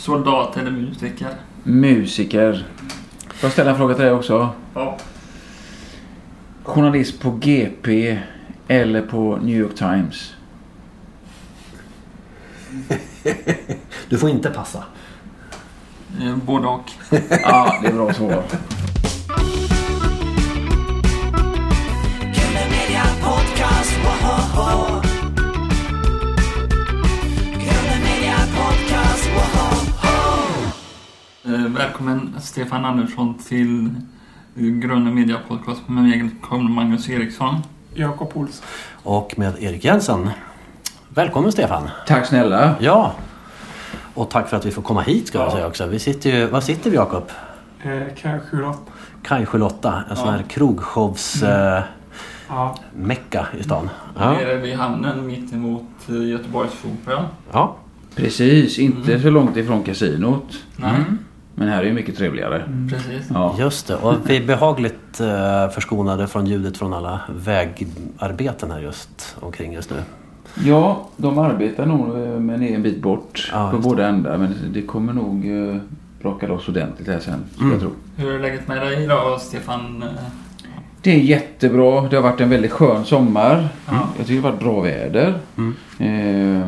[0.00, 1.28] Soldat eller musiker?
[1.62, 2.66] Musiker.
[3.28, 4.48] Får jag ställa en fråga till dig också?
[4.74, 4.96] Ja.
[6.62, 8.18] Journalist på GP
[8.68, 10.34] eller på New York Times?
[14.08, 14.84] Du får inte passa.
[16.20, 16.90] Eh, både och.
[17.30, 18.42] Ja, det är bra svar.
[31.68, 33.84] Välkommen Stefan Andersson till
[34.56, 37.54] eh, Gröna Media Podcast med mig kommer Magnus Eriksson.
[37.94, 38.66] Jakob Olsson.
[39.02, 40.30] Och med Erik Jensen.
[41.08, 41.88] Välkommen Stefan.
[42.06, 42.74] Tack snälla.
[42.80, 43.12] Ja.
[44.14, 45.50] Och tack för att vi får komma hit ska jag Ja.
[45.52, 45.86] säga också.
[45.86, 47.30] Vi sitter ju, var sitter vi Jakob?
[47.82, 48.86] Eh, kanske något.
[49.22, 51.82] Kaj 78, en sån här krogshows eh,
[52.48, 52.76] Ja.
[52.96, 53.90] mecka i stan.
[54.18, 54.32] Ja.
[54.32, 57.24] Nere vid hamnen mitt emot eh, Göteborgsoperan.
[57.52, 57.76] ja.
[58.14, 60.58] Precis, inte så långt ifrån kasinot.
[60.76, 60.94] Nej,
[61.60, 62.62] Men här är ju mycket trevligare.
[62.90, 63.30] precis.
[63.34, 63.56] Ja.
[63.58, 63.94] Just det.
[63.96, 69.90] Och vi är behagligt eh, förskonade från ljudet från alla vägarbeten här just omkring just
[69.90, 69.96] nu.
[70.64, 74.38] ja, de arbetar nog eh, men är en bit bort Ja, på båda ändar.
[74.38, 75.76] Men det kommer nog eh,
[76.22, 77.72] braka loss ordentligt här sen, Mm.
[77.72, 77.90] jag tro.
[78.16, 80.04] Hur är läget med dig idag Stefan?
[81.02, 82.00] Det är jättebra.
[82.08, 83.68] Det har varit en väldigt skön sommar.
[83.86, 84.08] Ja.
[84.18, 85.34] Jag tycker det har varit bra väder.
[85.56, 85.74] Mm.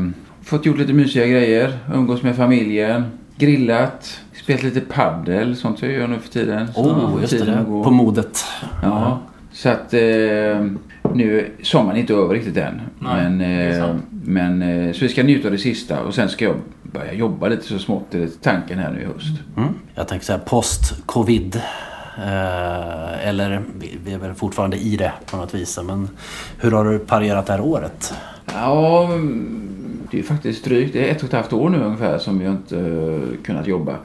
[0.06, 0.12] Eh,
[0.44, 1.78] fått gjort lite mysiga grejer.
[1.94, 3.04] Umgås med familjen.
[3.36, 4.20] Grillat.
[4.42, 5.56] Spelat lite paddel.
[5.56, 6.72] Sånt jag gör nu för tiden.
[6.72, 7.64] Så Oh, just tiden det.
[7.70, 7.84] går.
[7.84, 8.44] På modet.
[8.82, 9.18] Ja.
[9.52, 10.00] Så att eh,
[11.14, 12.80] nu är sommaren inte över riktigt än.
[12.98, 16.28] Nej, men, är eh, men eh, så vi ska njuta av det sista och sen
[16.28, 18.04] ska jag börja jobba lite så smått.
[18.10, 19.40] Det är tanken här nu i höst.
[19.56, 19.68] Mm.
[19.94, 21.60] Jag tänker så här post-covid.
[22.18, 23.62] Eh, eller
[24.04, 25.78] vi- är väl fortfarande i det på något vis.
[25.84, 26.08] Men
[26.60, 28.14] hur har du parerat det här året?
[28.54, 29.08] Ja,
[30.12, 30.92] det är faktiskt drygt.
[30.92, 33.96] Det är ett och ett halvt år nu ungefär som vi inte eh, kunnat jobba.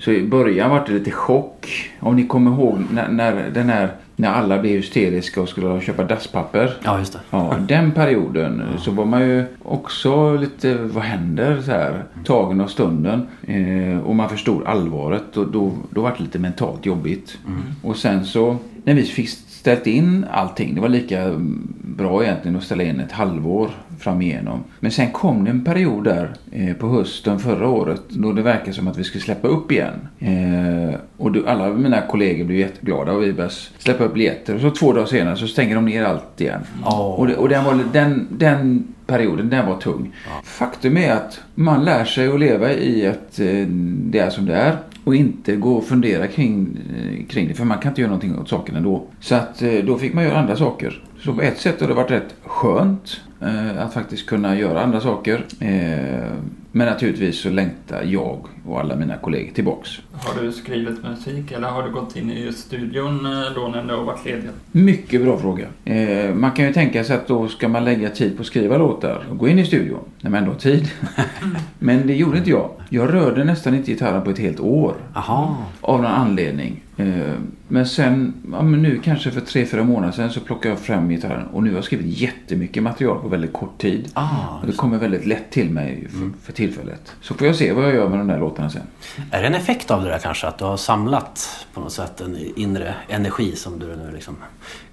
[0.00, 1.90] Så i början var det lite chock.
[2.00, 6.04] Om ni kommer ihåg när, när, den här, när alla blev hysteriska och skulle köpa
[6.04, 6.76] dasspapper.
[6.84, 7.18] Ja, just det.
[7.30, 12.66] Ja, den perioden så var man ju också lite, vad händer så här, tagen av
[12.66, 13.26] stunden.
[13.42, 17.38] Eh, och man förstod allvaret och då, då var det lite mentalt jobbigt.
[17.82, 19.28] Och sen så, när vi fick
[19.66, 21.34] ställt in allting, det var lika
[21.82, 24.64] bra egentligen att ställa in ett halvår fram igenom.
[24.80, 28.72] Men sen kom det en period där eh, på hösten förra året då det verkade
[28.72, 30.08] som att vi skulle släppa upp igen.
[30.18, 34.54] Eh, och då, alla mina kollegor blev jätteglada och vi började släppa upp biljetter.
[34.54, 36.60] Och så två dagar senare så stänger de ner allt igen.
[36.84, 37.10] Åh.
[37.10, 40.12] Och, det, och den, var, den, den perioden, den var tung.
[40.44, 44.54] Faktum är att man lär sig att leva i att eh, det är som det
[44.54, 44.76] är.
[45.04, 47.54] Och inte gå och fundera kring, eh, kring det.
[47.54, 49.06] För man kan inte göra någonting åt saken ändå.
[49.20, 51.02] Så att eh, då fick man göra andra saker.
[51.20, 55.00] Så på ett sätt har det varit rätt skönt eh, att faktiskt kunna göra andra
[55.00, 55.44] saker.
[55.60, 56.32] Eh,
[56.72, 59.90] men naturligtvis så längtar jag och alla mina kollegor tillbaks.
[60.12, 63.94] Har du skrivit musik eller har du gått in i studion eh, då när du
[63.94, 64.50] har varit ledig?
[64.72, 65.66] Mycket bra fråga.
[65.84, 68.78] Eh, man kan ju tänka sig att då ska man lägga tid på att skriva
[68.78, 70.88] låtar och gå in i studion när man ändå har tid.
[71.78, 72.70] Men det gjorde inte jag.
[72.88, 74.94] Jag rörde nästan inte gitarren på ett helt år.
[75.14, 75.56] Aha.
[75.80, 76.82] Av någon anledning.
[76.98, 77.32] Eh,
[77.68, 81.08] men sen, ja, men nu kanske för tre, fyra månader sedan så plockade jag fram
[81.08, 84.08] gitarren och nu har jag skrivit jättemycket material på väldigt kort tid.
[84.14, 87.12] Ah, Och det kommer väldigt lätt till mig för, för tillfället.
[87.20, 88.82] Så får jag se vad jag gör med de där låtarna sen.
[89.30, 90.46] Är det en effekt av det där kanske?
[90.46, 94.36] Att du har samlat på något sätt en inre energi som du nu liksom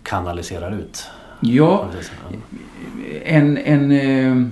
[0.04, 1.06] kanaliserar ut?
[1.40, 1.90] Ja,
[2.32, 2.38] Ja.
[3.26, 4.48] en, en, eh,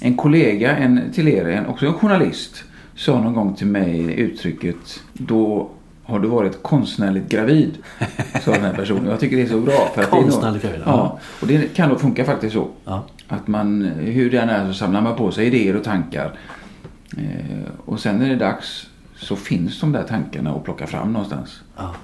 [0.00, 2.64] en kollega en, till er, en, också en journalist,
[2.94, 5.70] sa någon gång till mig uttrycket då
[6.04, 7.78] har du varit konstnärligt gravid.
[8.44, 9.06] Sa den här personen.
[9.10, 9.90] Jag tycker det är så bra.
[9.94, 11.18] För att det är nog- Konstnärligt gravid, ja.
[11.42, 12.68] Och det kan nog funka faktiskt så.
[12.84, 13.04] Ja.
[13.28, 16.32] Att man, hur den är så samlar man på sig idéer och tankar.
[17.16, 17.24] Eh,
[17.84, 18.86] och sen när det är dags
[19.16, 21.62] så finns de där tankarna att plocka fram någonstans.
[21.76, 21.94] Ja.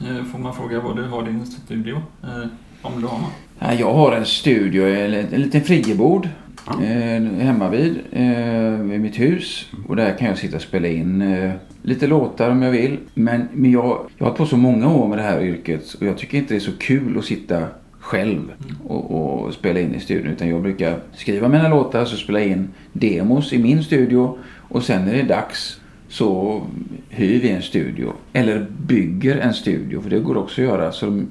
[0.00, 2.02] Eh, Får man fråga vad du har i din studio?
[2.22, 2.46] Eh,
[2.82, 3.30] Om du har någon?
[3.58, 6.28] Ja, Jag har en studio, eller en liten friggebod
[6.68, 9.66] eh, hemma vid, eh, vid mitt hus.
[9.88, 11.52] Och där kan jag sitta och spela in eh,
[11.90, 12.98] lite låtar om jag vill.
[13.14, 13.84] Men, men jag,
[14.16, 16.54] jag har hållit på så många år med det här yrket och jag tycker inte
[16.54, 17.66] det är så kul att sitta
[18.00, 18.52] själv
[18.84, 20.32] och, och spela in i studion.
[20.32, 24.38] Utan jag brukar skriva mina låtar, så spela in demos i min studio
[24.68, 26.60] och sen när det är dags så
[27.08, 28.12] hyr vi en studio.
[28.32, 30.92] Eller bygger en studio, för det går också att göra.
[30.92, 31.30] Så de,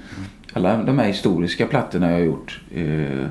[0.53, 3.25] alla de här historiska plattorna jag har gjort, eh,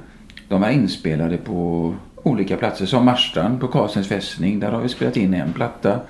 [0.49, 1.95] de är inspelade på
[2.29, 2.87] olika platser.
[2.87, 6.01] Som Marstrand på Karlsens fästning, där har vi spelat in en platta.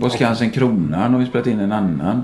[0.00, 2.22] På Skansen Kronan har vi spelat in en annan.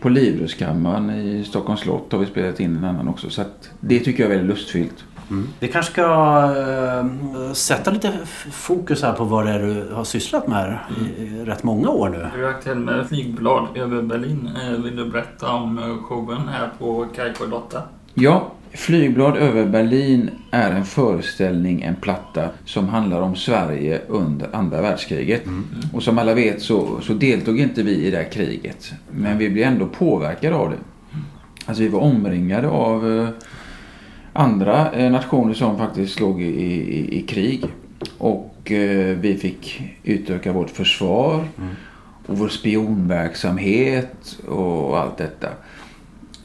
[0.00, 3.30] På Livrustkammaren i Stockholms slott har vi spelat in en annan också.
[3.30, 5.04] Så att det tycker jag är väldigt lustfyllt.
[5.30, 5.48] Mm.
[5.60, 8.12] Vi kanske ska eh, sätta lite
[8.52, 10.86] fokus här på vad det är du har sysslat med här
[11.18, 12.30] i, i rätt många år nu.
[12.36, 14.50] Du är aktuell med flygblad över Berlin.
[14.62, 17.82] Eh, Vill du berätta om showen här på Kajko Lotta?
[18.14, 24.82] Ja, Flygblad över Berlin är en föreställning, en platta som handlar om Sverige under andra
[24.82, 25.42] världskriget.
[25.92, 28.92] Och som alla vet så, så deltog inte vi i det här kriget.
[29.10, 30.76] Men vi blev ändå påverkade av det.
[31.66, 33.28] Alltså vi var omringade av eh,
[34.32, 37.64] andra eh, nationer som faktiskt låg i, i, i krig.
[38.18, 41.44] Och eh, vi fick utöka vårt försvar
[42.26, 45.48] och vår spionverksamhet och allt detta.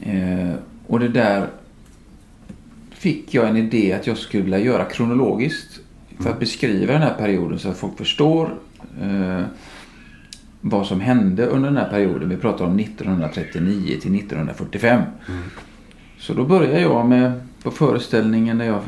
[0.00, 0.52] Eh,
[0.86, 1.46] och det där
[3.02, 5.80] fick jag en idé att jag skulle vilja göra kronologiskt.
[6.18, 8.54] För att beskriva den här perioden så att folk förstår
[9.02, 9.42] eh,
[10.60, 12.28] vad som hände under den här perioden.
[12.28, 15.02] Vi pratar om 1939 till 1945.
[16.18, 17.32] Så då började jag med
[17.62, 18.80] på föreställningen där jag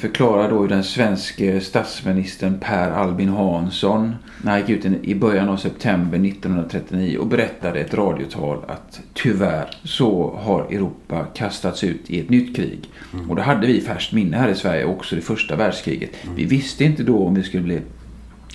[0.00, 5.48] förklarar då hur den svenske statsministern Per Albin Hansson när han gick ut i början
[5.48, 12.20] av september 1939 och berättade ett radiotal att tyvärr så har Europa kastats ut i
[12.20, 12.90] ett nytt krig.
[13.28, 16.10] Och då hade vi färskt minne här i Sverige också det första världskriget.
[16.36, 17.80] Vi visste inte då om vi skulle bli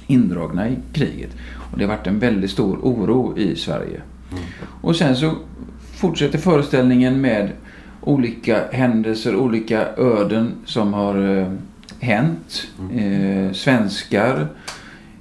[0.08, 1.32] indragna i kriget.
[1.72, 4.02] Och det har varit en väldigt stor oro i Sverige.
[4.82, 5.36] Och sen så
[5.96, 7.50] fortsätter föreställningen med
[8.06, 11.54] olika händelser, olika öden som har eh,
[12.00, 12.68] hänt.
[12.96, 14.48] Eh, svenskar,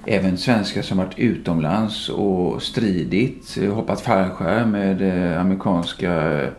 [0.05, 6.49] även svenskar som varit utomlands och stridit, eh, hoppat fallskärm med eh, amerikanska eh,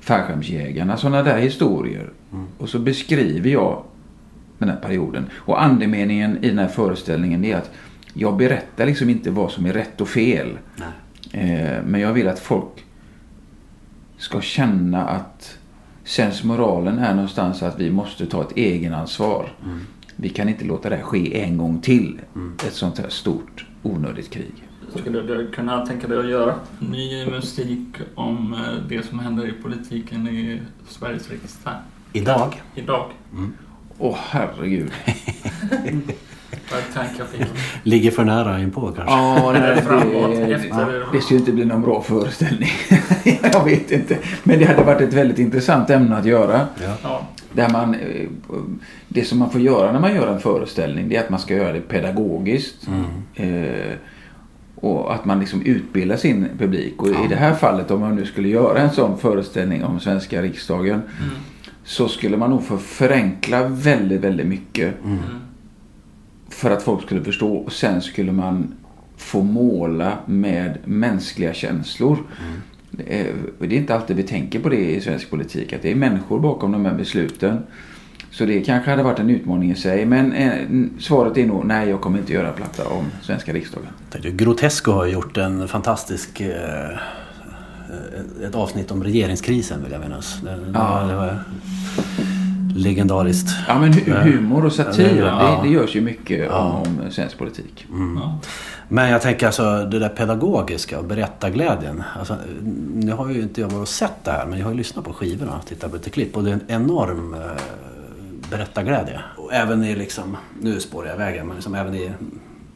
[0.00, 0.96] fallskärmsjägarna.
[0.96, 2.10] Sådana där historier.
[2.58, 3.82] Och så beskriver jag
[4.58, 5.26] den här perioden.
[5.32, 7.70] Och andemeningen i den här föreställningen är att
[8.14, 10.58] jag berättar liksom inte vad som är rätt och fel.
[11.32, 12.84] Eh, men jag vill att folk
[14.20, 15.58] ska känna att
[16.04, 19.52] sensmoralen är någonstans att vi måste ta ett egenansvar.
[20.16, 22.20] Vi kan inte låta det här ske en gång till.
[22.66, 24.52] Ett sånt här stort onödigt krig.
[24.96, 29.52] Skulle du kunna tänka dig att göra ny musik om eh, det som händer i
[29.52, 31.74] politiken i Sveriges riksdag
[32.12, 32.62] Idag.
[32.74, 33.10] idag?
[33.98, 34.90] Åh herregud.
[35.02, 36.20] Vad är tanken jag fick?
[37.82, 39.14] Ligger för nära inpå kanske.
[39.14, 41.12] Ja, det, Framåt, det, efter.
[41.12, 42.68] det skulle inte bli någon bra föreställning.
[43.52, 44.18] jag vet inte.
[44.42, 46.66] Men det hade varit ett väldigt intressant ämne att göra.
[46.82, 46.96] Ja.
[47.02, 48.26] Ja, Där man, eh,
[49.08, 51.54] det som man får göra när man gör en föreställning det är att man ska
[51.54, 52.88] göra det pedagogiskt.
[53.34, 53.92] Eh,
[54.74, 57.02] och att man liksom utbildar sin publik.
[57.02, 60.42] Och i det här fallet om man nu skulle göra en sån föreställning om svenska
[60.42, 61.02] riksdagen.
[61.84, 64.94] Så skulle man nog få förenkla väldigt, väldigt mycket.
[66.60, 67.54] För att folk skulle förstå.
[67.54, 68.74] Och sen skulle man
[69.16, 72.18] få måla med mänskliga känslor.
[72.90, 75.72] Det är, det är inte alltid vi tänker på det i svensk politik.
[75.72, 77.58] Att det är människor bakom de här besluten.
[78.30, 80.06] Så det kanske hade varit en utmaning i sig.
[80.06, 80.52] Men eh,
[80.98, 83.88] svaret är nog nej, jag kommer inte göra platta om svenska riksdagen.
[84.36, 86.40] Grotesco har gjort en fantastisk...
[86.40, 86.98] Eh,
[88.46, 90.40] ett avsnitt om regeringskrisen vill jag minnas.
[90.44, 91.06] Det, Ja.
[91.16, 91.44] var
[92.74, 93.48] legendariskt.
[93.68, 95.60] Ja, men hu- humor och satir, Ja.
[95.62, 96.58] det, det görs ju mycket Ja.
[96.86, 97.86] om, om svensk politik.
[98.16, 98.38] ja.
[98.92, 102.02] Men jag tänker alltså det där pedagogiska och berättarglädjen.
[102.18, 102.36] Alltså,
[102.94, 105.04] nu har ju inte jag varit och sett det här men jag har ju lyssnat
[105.04, 107.40] på skivorna och tittat på lite klipp och det är en enorm eh,
[108.50, 109.20] berättarglädje.
[109.36, 112.10] Och även i liksom, nu spårar jag här, men liksom även i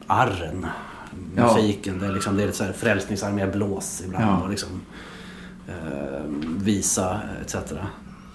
[0.07, 0.65] arren.
[1.35, 1.53] Ja.
[1.55, 4.43] Musiken, det är, liksom, det är lite så här frälsningsarmé-blås ibland Ja.
[4.43, 4.69] och liksom
[5.67, 6.21] eh,
[6.57, 7.55] visa etc.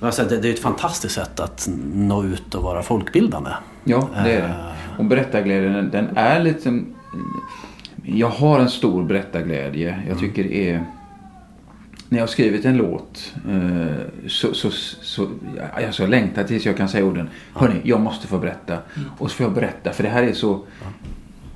[0.00, 3.50] Alltså, det, det är ett fantastiskt sätt att nå ut och vara folkbildande.
[3.84, 4.54] Ja, det är det.
[4.98, 6.82] Och berättarglädjen, den- är lite...
[8.04, 10.02] Jag har en stor berättarglädje.
[10.08, 10.84] Jag tycker det är...
[12.08, 15.26] När jag har skrivit en låt eh, så, så, så
[15.56, 17.28] jag, jag så längtar tills jag kan säga orden.
[17.54, 18.78] Hörni, jag måste få berätta.
[19.18, 19.92] Och så får jag berätta.
[19.92, 20.60] För det här är så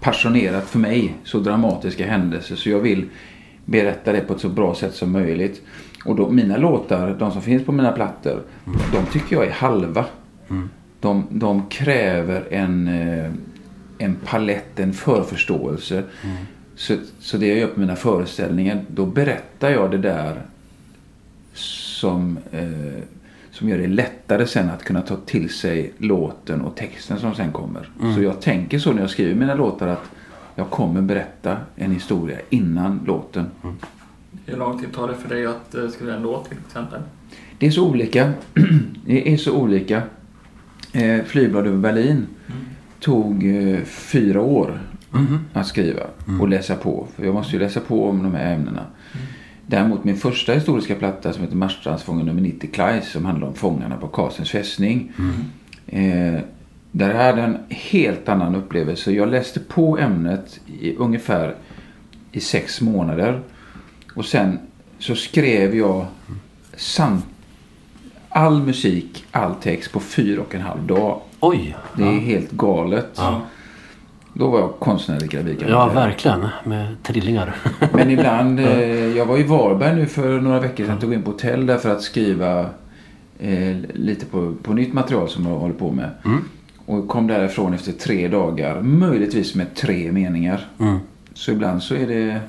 [0.00, 1.14] passionerat för mig.
[1.24, 2.56] Så dramatiska händelser.
[2.56, 3.08] Så jag vill
[3.64, 5.62] berätta det på ett så bra sätt som möjligt.
[6.04, 8.42] Och då, mina låtar, de som finns på mina plattor,
[8.92, 10.04] de tycker jag är halva.
[11.00, 13.30] De, de kräver en, eh,
[13.98, 16.02] en palett, en förförståelse.
[16.76, 20.42] Så, så det jag gör på mina föreställningar, då berättar jag det där
[21.52, 23.02] som, eh,
[23.50, 27.52] som gör det lättare sen att kunna ta till sig låten och texten som sen
[27.52, 27.88] kommer.
[28.14, 30.10] Så jag tänker så när jag skriver mina låtar att
[30.54, 33.46] jag kommer berätta en historia innan låten.
[34.46, 37.00] Hur lång tid tar det för dig att eh, skriva en låt till exempel?
[37.58, 38.32] Det är så olika.
[39.06, 40.02] Det är så olika.
[40.92, 42.26] Eh, Flygblad över Berlin
[43.00, 44.80] tog eh, fyra år
[45.52, 46.02] att skriva
[46.40, 47.06] och läsa på.
[47.16, 48.86] För jag måste ju läsa på om de här ämnena.
[49.66, 53.96] Däremot min första historiska platta som heter Marstrandsfången nummer 90 Kleis som handlar om fångarna
[53.96, 55.12] på Karlsens fästning.
[55.86, 56.40] Eh,
[56.92, 59.12] där hade jag en helt annan upplevelse.
[59.12, 61.54] Jag läste på ämnet i ungefär
[62.32, 63.40] i sex månader.
[64.14, 64.58] Och sen
[64.98, 66.06] så skrev jag
[66.76, 67.24] samt
[68.28, 71.20] all musik, all text på fyra och en halv dag.
[71.40, 71.76] Oj!
[71.96, 73.10] Det är helt galet.
[73.16, 73.40] Ja.
[74.32, 76.48] Då var jag konstnärligt gravid Ja, verkligen.
[76.64, 77.56] Med trillingar.
[77.92, 81.30] Men ibland, eh, jag var i Varberg nu för några veckor sedan, tog in på
[81.30, 82.60] hotell där för att skriva
[83.38, 86.10] eh, lite på, på nytt material som jag håller på med.
[86.86, 90.66] Och kom därifrån efter tre dagar, möjligtvis med tre meningar.
[90.78, 90.98] Mm.
[91.34, 92.40] Så ibland så är det,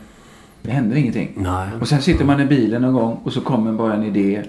[0.66, 1.32] det händer ingenting.
[1.36, 1.68] Nej.
[1.82, 4.44] Och sen sitter man i bilen någon gång och så kommer bara en idé.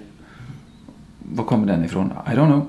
[1.18, 2.12] Var kommer den ifrån?
[2.26, 2.66] I don't know.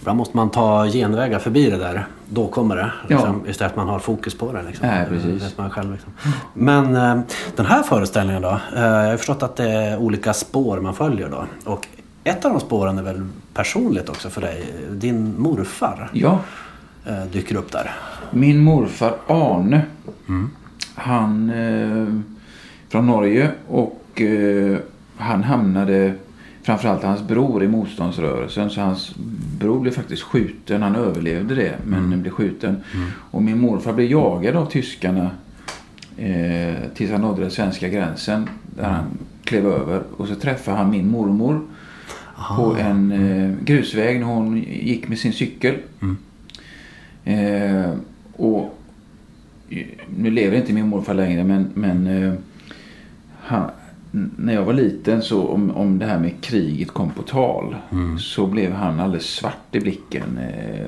[0.00, 2.06] Ibland måste man ta genvägar förbi det där.
[2.28, 2.92] Då kommer det.
[3.08, 4.62] Liksom, Istället för att man har fokus på det.
[4.62, 4.86] Liksom.
[4.88, 5.58] Nej, precis.
[5.58, 6.12] Man själv, liksom.
[6.54, 7.18] Men eh,
[7.56, 8.60] den här föreställningen då.
[8.76, 11.46] Eh, jag har förstått att det är olika spår man följer då.
[11.64, 11.86] Och
[12.24, 14.64] ett av de spåren är väl personligt också för dig.
[14.90, 16.38] Din morfar Ja,
[17.06, 17.92] eh, dyker upp där.
[18.30, 19.82] Min morfar Arne.
[20.94, 22.06] Han eh,
[22.88, 24.78] från Norge och eh,
[25.16, 26.14] han hamnade
[26.62, 28.70] framförallt hans bror i motståndsrörelsen.
[28.70, 29.14] Så hans
[29.58, 30.82] bror blev faktiskt skjuten.
[30.82, 32.76] Han överlevde det men blev skjuten.
[33.30, 35.30] Och min morfar blev jagad av tyskarna
[36.16, 38.48] eh, tills han nådde den svenska gränsen.
[38.76, 39.04] Där han
[39.44, 40.02] klev över.
[40.16, 41.60] Och så träffade han min mormor
[42.56, 45.74] på en eh, grusväg när hon gick med sin cykel.
[47.24, 47.90] Eh,
[48.32, 48.78] och
[49.70, 52.32] eh, nu lever inte min morfar längre men, men eh,
[53.46, 53.70] han,
[54.36, 57.76] när jag var liten så om, om det här med kriget kom på tal
[58.18, 60.86] så blev han alldeles svart i blicken eh,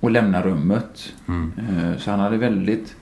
[0.00, 1.12] och lämnade rummet.
[1.58, 2.96] Eh, så han hade väldigt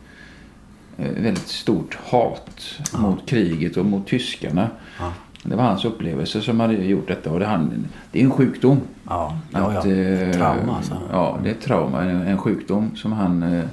[0.98, 4.68] eh, väldigt stort hat mot kriget och mot tyskarna.
[4.98, 5.12] Ja.
[5.42, 7.30] Det var hans upplevelse som hade gjort detta.
[7.30, 8.80] Och det, han, det är en sjukdom.
[9.08, 9.92] Ja, ja, Att, ja.
[9.92, 10.96] eh, Trauma alltså.
[11.12, 12.02] Ja, det är ett trauma.
[12.02, 13.64] En, en sjukdom som han, eh,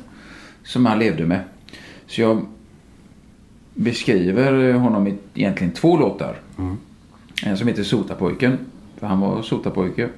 [0.64, 1.40] som han levde med.
[2.08, 2.46] Så jag
[3.78, 6.36] beskriver honom i egentligen två låtar.
[6.58, 6.78] Mm.
[7.44, 8.58] En som heter Sotapojken.
[8.98, 10.10] För han var sotapojke.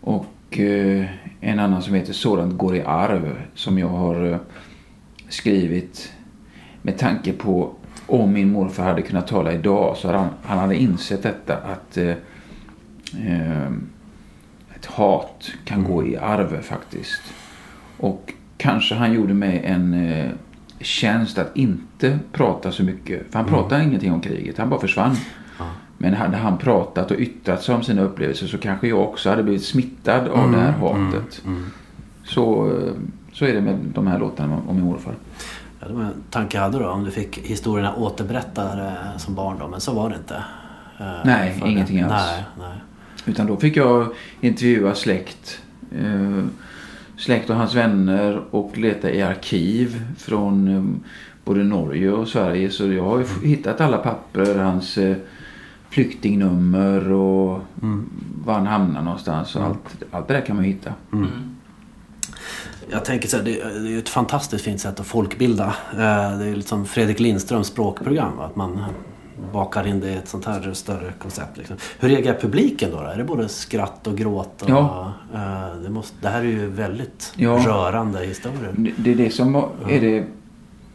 [0.00, 1.06] Och eh,
[1.40, 3.42] en annan som heter Sådant går i arv.
[3.54, 4.38] Som jag har eh,
[5.28, 6.12] skrivit
[6.82, 7.70] med tanke på
[8.06, 11.96] om min morfar hade kunnat tala idag så hade han, han hade insett detta att
[11.96, 12.14] eh,
[13.26, 13.72] eh,
[14.76, 17.22] ett hat kan gå i arv faktiskt.
[17.96, 19.94] Och kanske han gjorde mig en
[20.80, 23.22] tjänst att inte prata så mycket.
[23.30, 25.16] För han pratade ingenting om kriget, han bara försvann.
[25.98, 29.42] Men hade han pratat och yttrat sig om sina upplevelser så kanske jag också hade
[29.42, 31.42] blivit smittad av det här hatet.
[32.24, 32.92] Så, eh,
[33.32, 35.14] så är det med de här låtarna om min morfar.
[35.80, 36.88] Ja, det var en tanke jag hade då.
[36.90, 39.68] Om du fick historierna återberättade som barn då.
[39.68, 40.34] Men så var det inte.
[41.00, 41.72] eh, Nej, för det.
[41.72, 42.12] ingenting alls.
[42.12, 42.78] Nej, nej.
[43.26, 44.06] Utan då fick jag
[44.40, 45.60] intervjua släkt.
[47.20, 51.10] Släkt och hans vänner och leta i arkiv från eh,
[51.44, 52.70] både Norge och Sverige.
[52.70, 55.16] Så jag har ju hittat alla papper, hans eh,
[55.90, 57.60] flyktingnummer och
[58.44, 59.56] var han hamnar någonstans.
[59.56, 60.92] Och allt, allt det där kan man hitta.
[62.90, 65.66] Jag tänker så här, det, är ju ett fantastiskt fint sätt att folkbilda.
[65.92, 68.36] Eh, Det är liksom Fredrik Lindströms språkprogram.
[68.36, 68.44] va?
[68.44, 68.84] Att man
[69.52, 71.56] bakar in det i ett sånt här större koncept.
[71.58, 71.76] Liksom.
[71.98, 73.02] Hur reagerar publiken då, då?
[73.06, 74.62] Är det både skratt och gråt?
[74.62, 75.12] Och, Ja.
[75.34, 77.50] eh, det, måste, det här är ju väldigt Ja.
[77.66, 78.74] rörande historier.
[78.76, 79.54] Det, det är det som
[79.88, 80.24] är det,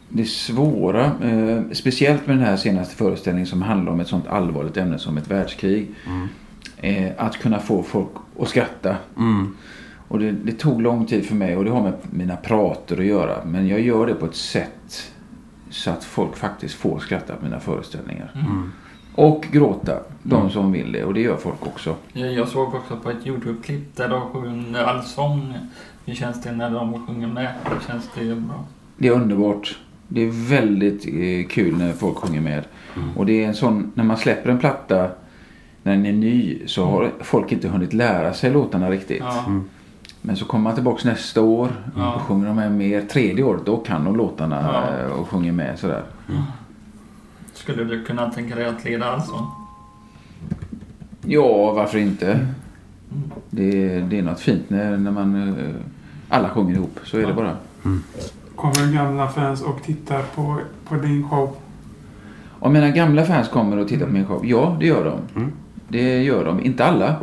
[0.08, 1.04] det svåra.
[1.04, 5.16] Eh, speciellt med den här senaste föreställningen som handlar om ett sånt allvarligt ämne som
[5.18, 5.90] ett världskrig.
[6.76, 8.08] Eh, att kunna få folk
[8.40, 8.96] att skratta.
[9.16, 9.56] Mm.
[10.08, 13.04] Och det, det tog lång tid för mig och det har med mina prater att
[13.04, 13.44] göra.
[13.44, 15.12] Men jag gör det på ett sätt
[15.76, 18.30] så att folk faktiskt får skratta på mina föreställningar.
[19.14, 21.04] Och gråta, de som vill det.
[21.04, 21.96] Och det gör folk också.
[22.12, 25.54] Jag, jag såg också på ett Youtube-klipp där de sjunger allsång.
[26.04, 27.54] Hur känns det när de sjunger med?
[27.64, 28.64] Hur känns det bra?
[28.96, 29.78] Det är underbart.
[30.08, 32.64] Det är väldigt eh, kul när folk sjunger med.
[33.16, 35.10] Och det är en sån, när man släpper en platta
[35.82, 39.20] när den är ny så har folk inte hunnit lära sig låtarna riktigt.
[39.20, 39.44] Ja.
[40.26, 42.14] Men så kommer man tillbaks nästa år Ja.
[42.14, 43.00] och sjunger de med mer.
[43.02, 44.98] Tredje året, då kan de låtarna Ja.
[45.04, 46.02] eh, och sjunger med sådär.
[47.52, 49.46] Skulle du kunna tänka dig att leda allsång?
[51.26, 52.46] Ja, varför inte?
[53.50, 55.74] Det, är- det är något fint när, när man eh,
[56.28, 57.00] alla sjunger ihop.
[57.04, 57.56] Så är det bara.
[58.56, 61.56] Kommer gamla fans och tittar på, på din show?
[62.58, 65.04] Om mina gamla fans kommer och tittar på min show, ja det gör
[65.34, 65.50] de.
[65.88, 66.60] Det gör de.
[66.60, 67.16] Inte alla.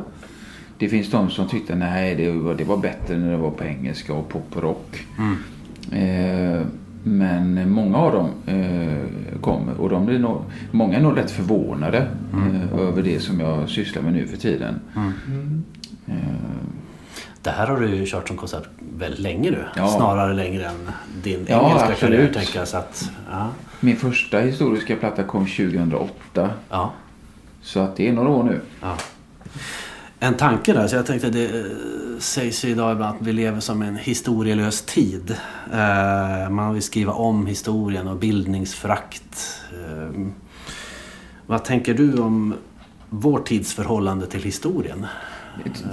[0.77, 3.63] Det finns de som tyckte nej det var, det var bättre när det var på
[3.63, 5.05] engelska och pop och rock.
[5.91, 6.61] Eh,
[7.03, 12.07] men många av dem eh, kommer och de blir nog, många är nog rätt förvånade
[12.33, 14.79] eh, över det som jag sysslar med nu för tiden.
[14.95, 15.63] Mm.
[16.07, 16.13] Eh,
[17.41, 19.63] Det här har du ju kört som koncept väldigt länge nu.
[19.75, 19.87] Ja.
[19.87, 20.89] Snarare längre än
[21.23, 21.99] din Ja, engelska absolut.
[22.19, 22.67] karriär tänker jag.
[22.67, 23.49] Så att, ja,
[23.79, 26.49] min första historiska platta kom 2008.
[26.69, 26.93] ja,
[27.61, 28.59] Så att det är några år nu.
[28.81, 28.95] ja.
[30.23, 31.65] En tanke där, så jag tänkte det eh,
[32.19, 35.35] sägs ju idag ibland att vi lever som en historielös tid.
[35.73, 39.61] Eh, man vill skriva om historien och bildningsförakt.
[39.71, 40.27] Eh,
[41.45, 42.53] vad tänker du om
[43.09, 45.07] vår tids förhållande till historien?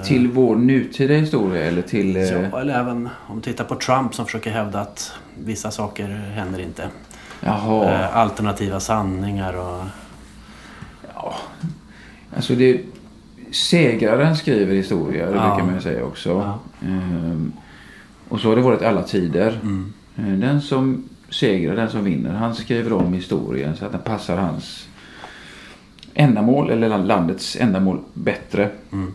[0.04, 2.16] Till vår nutida historia eller till...
[2.16, 5.12] Ja, eller även om du tittar på Trump som försöker hävda att
[5.44, 6.88] vissa saker händer inte.
[7.40, 8.08] Jaha.
[8.08, 9.84] Alternativa sanningar och...
[12.36, 12.80] Alltså det...
[13.50, 16.58] Segraren skriver historia, det brukar man ju säga också.
[16.82, 17.52] Ehm,
[18.28, 19.60] och så har det varit alla tider.
[19.62, 19.92] Mm.
[20.16, 24.36] Eh, Den som segrar, den som vinner, han skriver om historien så att den passar
[24.36, 24.88] hans
[26.14, 28.68] ändamål eller landets ändamål bättre.
[28.92, 29.12] Mm.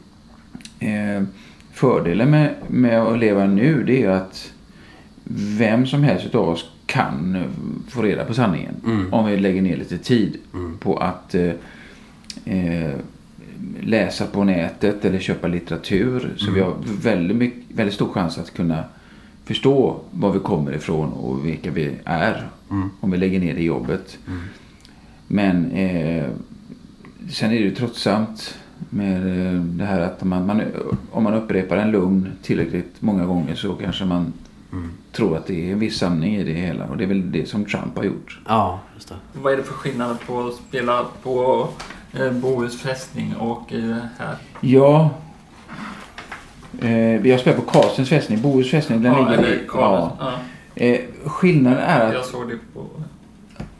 [0.79, 1.27] Eh,
[1.73, 4.51] fördelen med, med att leva nu det är att
[5.57, 7.43] vem som helst av oss kan
[7.89, 8.75] få reda på sanningen.
[8.85, 9.13] Mm.
[9.13, 10.77] Om vi lägger ner lite tid Mm.
[10.77, 11.51] på att eh,
[12.45, 12.91] eh,
[13.81, 16.33] läsa på nätet eller köpa litteratur.
[16.37, 18.83] Så vi har väldigt, mycket, väldigt stor chans att kunna
[19.45, 22.47] förstå var vi kommer ifrån och vilka vi är.
[22.71, 22.89] Mm.
[22.99, 24.17] Om vi lägger ner det jobbet.
[25.27, 26.25] Men eh,
[27.31, 28.57] sen är det ju tröttsamt
[28.89, 30.61] med eh, det här att man, man,
[31.11, 34.33] om man upprepar en lugn tillräckligt många gånger så kanske man
[35.11, 36.85] tror att det är en viss sanning i det hela.
[36.85, 38.39] Och det är väl det som Trump har gjort.
[38.47, 39.15] Ja, just det.
[39.33, 41.67] Vad är det för skillnad på att spela på
[42.31, 44.35] Bohus fästning och det här?
[44.61, 45.09] Ja.
[46.81, 48.41] Eh, vi har spelat på Karlsens fästning.
[48.41, 49.67] Bohus fästning den ja, ligger eller i...
[49.67, 50.13] Karlens.
[50.19, 50.33] Ja.
[50.73, 50.83] Ja.
[50.85, 52.13] Eh, skillnaden är att...
[52.13, 52.85] Jag såg det på...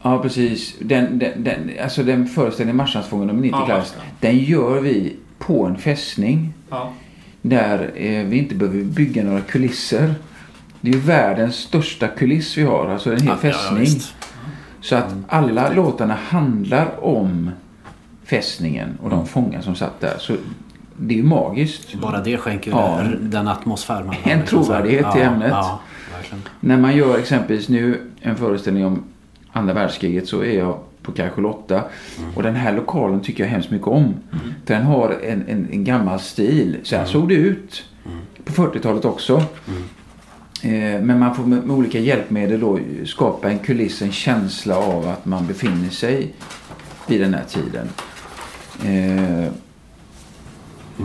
[0.01, 0.75] Ja, precis.
[0.79, 3.95] Den, den, den, alltså den föreställningen Marstrandsfången nummer 90 Ja, klass.
[4.19, 6.53] Den gör vi på en fästning.
[6.69, 6.93] Ja.
[7.41, 10.13] Där eh, vi inte behöver bygga några kulisser.
[10.81, 12.89] Det är ju världens största kuliss vi har.
[12.89, 13.87] Alltså en hel Ja, fästning.
[14.81, 17.51] Så att alla låtarna handlar om
[18.25, 20.15] fästningen och de fångar som satt där.
[20.19, 20.35] Så
[20.97, 21.93] det är ju magiskt.
[21.95, 23.01] Bara det skänker Ja.
[23.21, 25.49] den- atmosfär man En liksom trovärdighet till ja, ämnet.
[25.51, 25.79] Ja.
[26.59, 29.03] När man gör exempelvis nu en föreställning om
[29.51, 31.83] andra världskriget så är jag på Kaj Charlotta.
[32.35, 34.13] Och den här lokalen tycker jag hemskt mycket om.
[34.65, 36.77] För den har en, en, en gammal stil.
[36.83, 37.83] Så här såg det ut
[38.45, 39.43] på 40-talet också.
[40.63, 45.07] Eh, Men man får med, med olika hjälpmedel då skapa en kuliss, en känsla av
[45.07, 46.33] att man befinner sig
[47.07, 47.89] vid den här tiden.
[48.83, 49.51] Eh,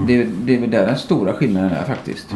[0.07, 2.27] Det, det är väl där den stora skillnaden är faktiskt.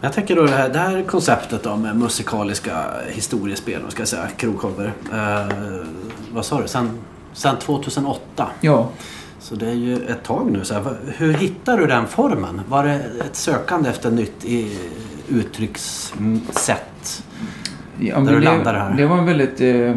[0.00, 4.28] Jag tänker då det här, det här konceptet då med musikaliska historiespel, ska jag säga,
[4.36, 4.92] krogshower.
[5.12, 5.86] Eh,
[6.32, 6.68] vad sa du?
[6.68, 6.90] Sen,
[7.32, 8.46] sen 2008.
[8.60, 8.88] Ja,
[9.40, 10.64] Så det är ju ett tag nu.
[10.64, 12.60] Så här, hur hittar du den formen?
[12.68, 14.78] Var det ett sökande efter nytt i
[15.28, 17.22] uttryckssätt?
[18.00, 18.94] Ja, Där du det, här.
[18.96, 19.94] det var en väldigt eh,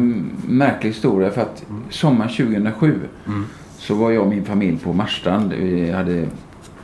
[0.48, 3.46] märklig historia för att sommaren 2007 Mm.
[3.80, 5.52] Så var jag och min familj på Marstrand.
[5.52, 6.26] Vi hade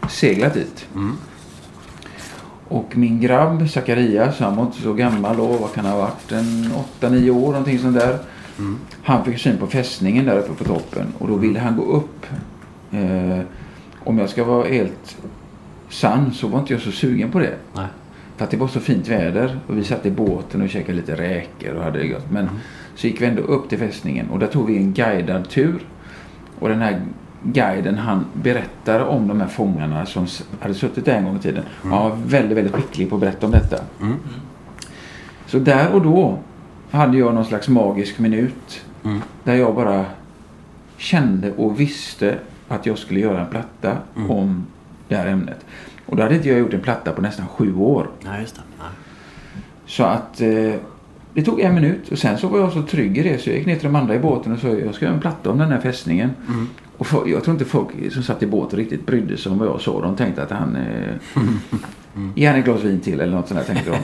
[0.09, 0.87] seglat dit.
[0.95, 1.17] Mm.
[2.69, 6.33] Och min grabb Zacharias, han var inte så gammal då, vad kan han ha varit?
[6.33, 8.19] En 8-9 år någonting sånt där.
[8.59, 8.79] Mm.
[9.03, 12.27] Han fick syn på fästningen där uppe på toppen och då ville han gå upp.
[12.93, 13.41] Eh,
[14.05, 15.17] om jag ska vara helt
[15.89, 17.55] sann så var inte jag så sugen på det.
[17.73, 17.87] Nej.
[18.37, 21.17] För att det var så fint väder och vi satt i båten och käkade lite
[21.17, 22.31] räkor och hade det gott.
[22.31, 22.49] Men
[22.95, 25.81] så gick vi ändå upp till fästningen och där tog vi en guidad tur.
[26.59, 27.03] Och den här
[27.42, 30.27] guiden han berättade om de här fångarna som
[30.61, 31.64] hade suttit där en gång i tiden.
[31.83, 33.77] Han var väldigt, väldigt skicklig på att berätta om detta.
[34.01, 34.16] Mm.
[35.47, 36.38] Så där och då
[36.90, 38.85] hade jag någon slags magisk minut.
[39.05, 39.21] Mm.
[39.45, 40.05] Där jag bara
[40.97, 42.38] kände och visste
[42.69, 44.31] att jag skulle göra en platta Mm.
[44.31, 44.66] om
[45.09, 45.66] det här ämnet.
[46.07, 48.11] Och då hade inte jag gjort en platta på nästan sju år.
[48.25, 48.62] Nej, just det.
[48.79, 48.88] Nej.
[49.87, 50.75] Så att eh,
[51.37, 53.57] det tog en minut och sen så var jag så trygg i det så jag
[53.57, 55.59] gick ner till de andra i båten och sa jag ska göra en platta om
[55.59, 56.31] den här fästningen.
[56.49, 56.68] Mm.
[56.96, 59.68] Och för, jag tror inte folk som satt i båten riktigt brydde sig om vad
[59.68, 60.01] jag sa.
[60.01, 60.77] De tänkte att han...
[60.77, 61.42] Eh,
[62.35, 63.99] Ge han ett glas vin till eller något sånt där tänkte de.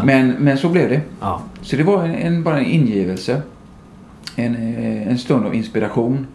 [0.06, 1.00] men, men så blev det.
[1.20, 1.42] Ja.
[1.62, 3.42] Så det var en, en, bara en ingivelse.
[4.36, 6.26] En, eh, en stund av inspiration.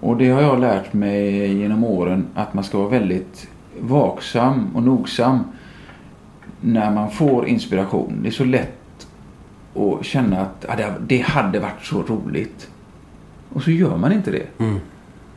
[0.00, 3.48] Och det har jag lärt mig genom åren att man ska vara väldigt
[3.80, 5.44] vaksam och nogsam
[6.60, 8.18] när man får inspiration.
[8.22, 8.77] Det är så lätt
[9.76, 12.68] att känna att ja, det- hade varit så roligt.
[13.52, 14.46] Och så gör man inte det.
[14.58, 14.78] Mm.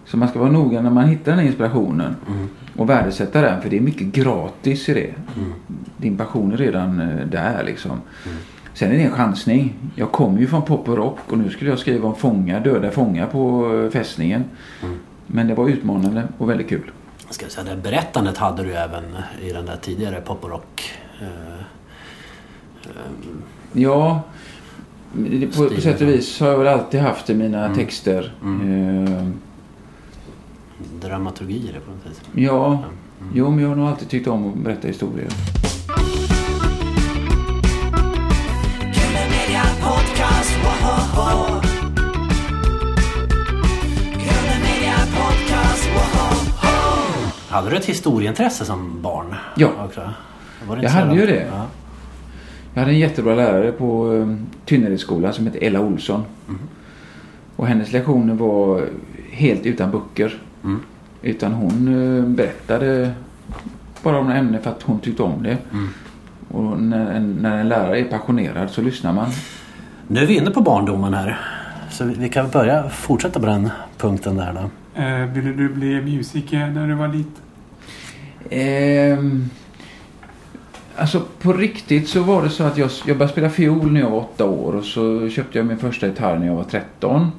[0.05, 2.47] Så man ska vara noga när man hittar den här inspirationen Mm.
[2.77, 5.13] och värdesätta den för det är mycket gratis i det.
[5.37, 5.53] Mm.
[5.97, 8.01] Din passion är redan eh, där liksom.
[8.73, 9.75] Sen är det en chansning.
[9.95, 12.91] Jag kommer ju från pop och rock och nu skulle jag skriva om fångar, döda
[12.91, 14.43] fångar på eh, fästningen.
[15.27, 16.91] Men det var utmanande och väldigt kul.
[17.29, 19.03] Ska jag säga, det berättandet hade du även
[19.41, 20.91] i den där tidigare pop och rock.
[23.73, 24.21] Ja,
[25.13, 28.33] det- på, på sätt och vis har jag väl alltid haft i mina texter.
[28.43, 29.27] Eh,
[31.01, 32.21] dramaturgier på något vis.
[32.45, 32.83] ja,
[33.33, 35.27] jo men jag har nog alltid tyckt om att berätta historier.
[47.49, 49.35] Hade du ett historieintresse som barn?
[49.55, 49.67] Ja.
[49.67, 51.47] Det Jag inte så hade ju det.
[51.51, 51.65] Ja.
[52.73, 56.23] Jag hade en jättebra lärare på uh, Tynneredsskolan som hette Ella Olsson.
[57.55, 58.85] Och hennes lektioner var
[59.31, 60.33] helt utan böcker.
[60.63, 60.79] Mm.
[61.21, 63.11] Utan hon eh, berättade
[64.03, 65.57] bara om ämne för att hon tyckte om det.
[65.73, 65.87] Mm.
[66.47, 69.29] Och när en, när en lärare är passionerad så lyssnar man.
[70.07, 71.39] Nu är vi inne på barndomen här.
[71.91, 75.01] Så vi- vi kan börja fortsätta på den punkten där då.
[75.01, 77.43] Eh, ville du bli musiker när du var liten?
[78.49, 79.49] Ehm,
[80.95, 84.09] alltså på riktigt så var det så att jag, jag började spela fiol när jag
[84.09, 87.31] var åtta år och så köpte jag min första gitarr när jag var 13.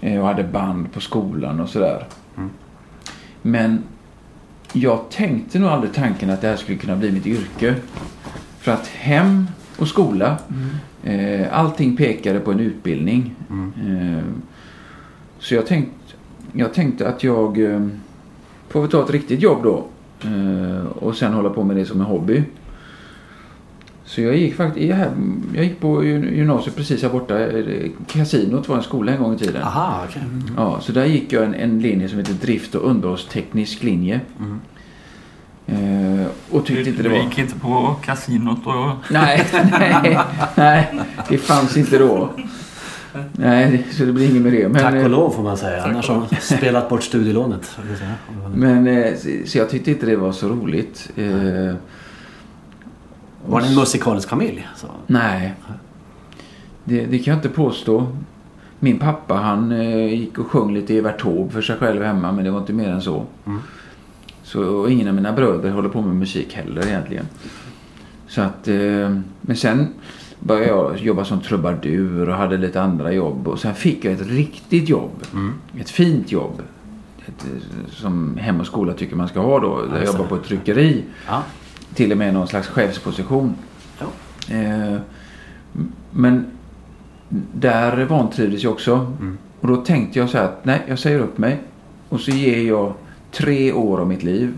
[0.00, 2.06] Eh, och hade band på skolan och sådär.
[3.42, 3.82] Men
[4.72, 7.74] jag tänkte nog aldrig tanken att det här skulle kunna bli mitt yrke.
[8.58, 10.38] För att hem och skola,
[11.02, 13.34] eh, allting pekade på en utbildning.
[13.88, 14.24] Eh,
[15.38, 16.14] så jag tänkte,
[16.52, 17.88] jag tänkte att jag eh,
[18.68, 19.86] får väl ta ett riktigt jobb då.
[20.26, 22.42] Eh, och sen hålla på med det som en hobby.
[24.04, 24.98] Så jag gick faktiskt, jag,
[25.54, 27.38] jag gick på gymnasiet precis här borta.
[27.40, 29.62] Eh, Kasinot var en skola en gång i tiden.
[29.62, 30.22] Aha, okej.
[30.56, 34.20] Ja, så där gick jag en, en linje som heter drift och underhållsteknisk linje.
[35.66, 37.24] Eh, och Du, tyckte inte det du var...
[37.24, 38.90] gick inte på kasinot och...
[39.10, 39.44] Nej,
[39.78, 40.18] nej,
[40.56, 40.92] nej,
[41.28, 42.30] det fanns inte då.
[43.32, 44.68] Nej, så det blir inget med det.
[44.68, 45.82] Men, Tack och eh, lov får man säga.
[45.84, 47.78] Annars har de spelat bort studielånet.
[48.54, 51.10] Men, eh, så- så jag tyckte inte det var så roligt.
[51.16, 51.74] Eh,
[53.48, 54.68] Var det en musikalisk familj?
[54.76, 54.86] Så.
[55.06, 55.54] Nej.
[56.84, 58.06] Det, det kan jag inte påstå.
[58.78, 59.70] Min pappa han
[60.10, 62.88] gick och sjöng lite Evert Taube för sig själv hemma men det var inte mer
[62.88, 63.24] än så.
[64.42, 67.24] Så och ingen av mina bröder håller på med musik heller egentligen.
[68.28, 68.66] Så att,
[69.40, 69.88] men sen
[70.46, 73.48] började jag jobba som trubadur och hade lite andra jobb.
[73.48, 75.22] Och sen fick jag ett riktigt jobb.
[75.80, 76.62] Ett fint jobb.
[77.26, 79.82] Ett, eh, som hem och skola tycker man ska ha då.
[79.82, 81.04] Där jag jobbar på ett tryckeri.
[81.26, 81.42] Ja.
[81.94, 83.54] Till och med någon slags chefsposition.
[83.98, 84.06] Ja.
[84.54, 84.98] Eh,
[86.10, 86.46] men
[87.52, 89.12] där vantrivdes jag också.
[89.60, 91.60] Och då tänkte jag så här att nej, jag säger upp mig.
[92.08, 92.92] Och så ger jag
[93.32, 94.54] tre år av mitt liv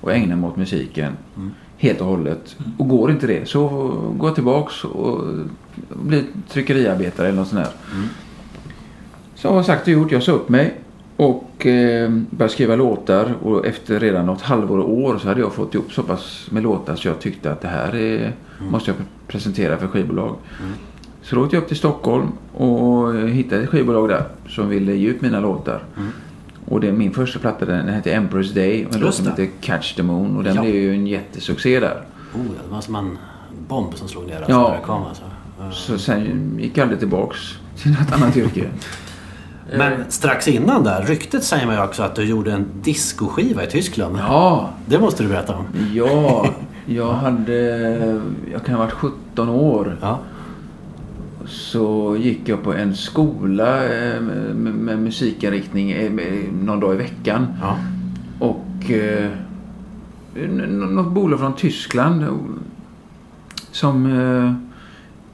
[0.00, 1.12] och ägnar mig åt musiken.
[1.78, 2.56] Helt och hållet.
[2.78, 3.68] Och går inte det så
[4.16, 5.24] går jag tillbaks och
[5.88, 7.72] blir tryckeriarbetare eller något sånt där.
[9.34, 10.12] Så har jag sagt och gjort.
[10.12, 10.74] Jag sa upp mig.
[11.16, 15.52] Och eh, började skriva låtar och efter redan något halvår och år så hade jag
[15.52, 18.32] fått ihop så pass med låtar så jag tyckte att det här är,
[18.70, 18.96] måste jag
[19.28, 20.36] presentera för skivbolag.
[21.22, 25.08] Så då åkte jag upp till Stockholm och hittade ett skivbolag där som ville ge
[25.08, 25.82] ut mina låtar.
[26.68, 29.30] Och det, min första platta den hette Emperor's Day och en låt som det.
[29.30, 30.62] heter Catch the Moon och den Ja.
[30.62, 32.02] blev ju en jättesuccé där.
[32.34, 33.18] Oh, ja, det var som en
[33.68, 34.68] bomb som slog ner alltså, Ja.
[34.68, 35.02] när det kom.
[35.02, 35.22] Alltså.
[35.72, 37.38] Så sen gick jag aldrig tillbaks
[37.76, 38.64] till något annat yrke.
[39.76, 43.66] Men strax innan där, ryktet säger man ju också att du gjorde en discoskiva i
[43.66, 44.16] Tyskland.
[44.18, 45.64] Ja, Det måste du berätta om.
[45.94, 46.46] ja.
[46.88, 47.56] Jag hade,
[48.52, 49.96] jag kan ha varit 17 år.
[50.00, 50.18] Ja.
[51.46, 56.12] Så gick jag på en skola eh, med, musikinriktning eh,
[56.62, 57.46] någon dag i veckan.
[57.60, 57.78] Ja.
[58.38, 59.30] Och eh,
[60.68, 62.34] något bolag från Tyskland eh,
[63.70, 64.52] som eh,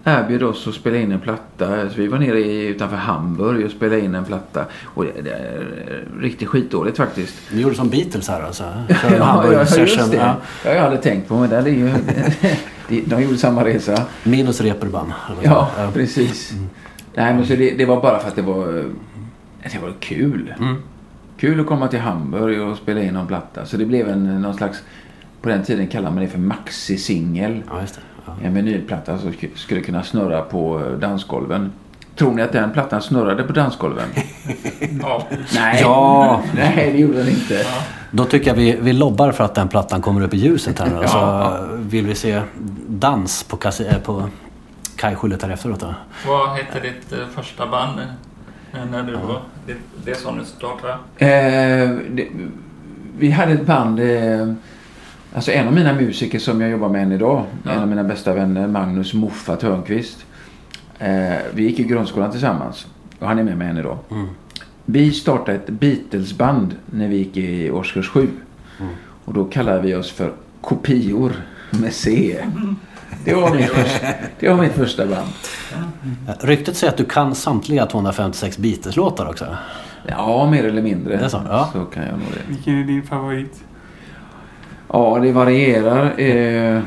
[0.05, 1.90] erbjöd oss att spela in en platta.
[1.90, 4.64] Så vi var nere i, utanför Hamburg och spelade in en platta.
[4.85, 7.35] Och det, det är riktigt skitdåligt faktiskt.
[7.53, 8.64] Ni gjorde som Beatles här alltså?
[8.88, 10.16] Ja, ja, just det.
[10.16, 10.37] Ja.
[10.64, 11.90] Ja, jag hade tänkt på men det är ju,
[12.88, 14.07] de, de gjorde samma resa.
[14.25, 15.12] Minus reperban.
[15.42, 16.53] Ja, precis.
[17.14, 18.66] Nej, men så det, det var bara för att det var,
[19.73, 20.55] det var kul.
[20.61, 20.77] Mm.
[21.38, 23.66] Kul att komma till Hamburg och spela in någon platta.
[23.66, 24.83] Så det blev en, någon slags,
[25.42, 27.62] på den tiden kallade man det för maxi-singel.
[27.71, 27.75] Ja.
[28.27, 28.33] Ja.
[28.42, 31.73] En vinylplatta som sk- skulle kunna snurra på dansgolven.
[32.16, 34.09] Tror ni att den plattan snurrade på dansgolven?
[35.03, 35.27] Ja.
[35.55, 36.42] Nej, Ja.
[36.55, 37.64] nej det gjorde den inte.
[38.11, 40.87] Då tycker jag vi, vi lobbar för att den plattan kommer upp i ljuset här
[40.87, 41.07] nu.
[41.09, 42.42] Så vill vi se
[42.88, 44.29] dans på, kassi- äh, på
[44.96, 45.94] kajskjulet här efteråt då.
[46.27, 47.98] Vad hette ditt eh, första band?
[48.01, 49.40] eh, När du var...
[49.66, 50.92] Det, det som du startade?
[51.18, 52.29] Eh, det,
[53.18, 54.01] vi hade ett band.
[54.01, 54.53] Eh,
[55.35, 57.70] Alltså en av mina musiker som jag jobbar med än idag, Ja.
[57.70, 60.25] en av mina bästa vänner, Magnus Moffa Törnqvist.
[61.03, 62.87] Eh, vi gick i grundskolan tillsammans
[63.19, 63.99] och han är med mig än idag.
[64.11, 64.29] Mm.
[64.85, 68.29] Vi startade ett Beatles-band när vi gick i årskurs 7.
[68.81, 68.93] Mm.
[69.25, 71.33] Och då kallade vi oss för Kopior
[71.71, 72.38] med C.
[73.25, 74.07] Det var mitt första,
[74.41, 75.29] det var mitt första band.
[76.41, 79.57] Ryktet säger att du kan samtliga 256 Beatles-låtar också.
[80.07, 81.17] Ja, mer eller mindre.
[81.17, 81.71] Det är så, ja.
[81.73, 82.55] så kan jag nog det.
[82.55, 83.65] Vilken är din favorit?
[84.88, 86.83] Ja, det varierar eh, eh,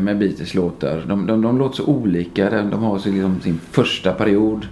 [0.00, 1.04] med Beatles låtar.
[1.06, 2.50] De, de, de låter så olika.
[2.50, 4.66] De, har så liksom sin första period.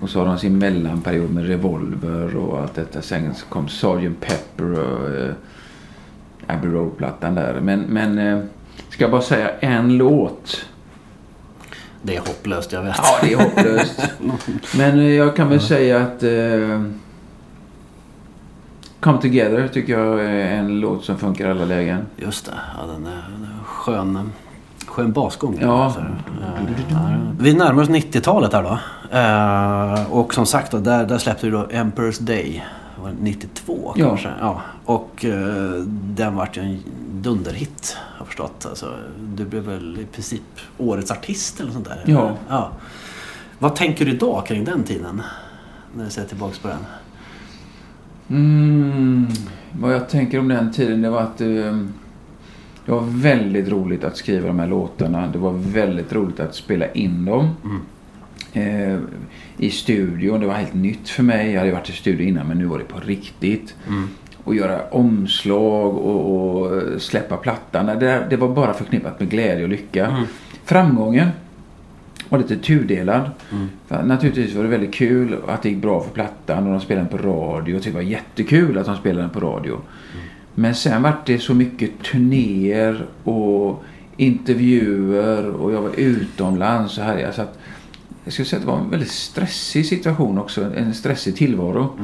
[0.00, 3.02] Och så har de sin mellanperiod med Revolver och allt detta.
[3.02, 4.20] Sen kom Sgt.
[4.20, 5.32] Pepper och eh,
[6.46, 7.60] Abbey Road-plattan där.
[7.60, 8.38] Men, men eh,
[8.88, 10.66] ska jag bara säga en låt?
[12.02, 12.96] Det är hopplöst, jag vet.
[12.98, 14.00] Ja, det är hopplöst.
[14.78, 16.82] Men eh, jag kan väl säga att eh,
[19.00, 22.06] Come Together tycker jag är en låt som funkar i alla lägen.
[22.16, 24.32] Just det, ja, den är, den är skön,
[24.86, 25.58] skön basgång.
[25.60, 25.94] Ja.
[27.38, 28.78] Vi närmar oss 90-talet här då.
[29.18, 32.64] Eh, och som sagt, då, där, där släppte du då Emperor's Day.
[32.96, 34.08] Det var 92 Ja.
[34.08, 34.28] kanske.
[34.40, 34.60] Ja.
[34.84, 36.78] Och eh, den vart ju en
[37.12, 38.66] dunderhit har jag förstått.
[38.68, 38.94] Alltså,
[39.34, 40.42] du blev väl i princip
[40.78, 42.02] årets artist eller sånt där?
[42.06, 42.30] Ja.
[42.48, 42.70] ja.
[43.58, 45.22] Vad tänker du idag kring den tiden?
[45.96, 46.78] När du ser tillbaka på den.
[48.30, 49.26] Mm,
[49.72, 51.76] vad jag tänker om den tiden det var att eh,
[52.86, 55.26] det var väldigt roligt att skriva de här låtarna.
[55.26, 57.48] Det var väldigt roligt att spela in dem.
[58.52, 58.98] Eh,
[59.56, 60.40] I studion.
[60.40, 61.52] Det var helt nytt för mig.
[61.52, 63.74] Jag hade varit i studio innan men nu var det på riktigt.
[64.44, 67.86] Och göra omslag och, och släppa plattan.
[67.86, 70.24] Det, det var bara förknippat med glädje och lycka.
[70.64, 71.28] Framgången
[72.28, 73.30] var lite tudelad.
[73.86, 77.08] För Naturligtvis var det väldigt kul att det gick bra för plattan och de spelade
[77.10, 77.80] den på radio.
[77.84, 79.80] Det var jättekul att de spelade den på radio.
[80.54, 83.84] Men sen var det så mycket turnéer och
[84.16, 87.32] intervjuer och jag var utomlands och här.
[87.32, 87.58] Så att,
[88.24, 90.72] jag skulle säga att det var en väldigt stressig situation också.
[90.76, 91.98] En stressig tillvaro.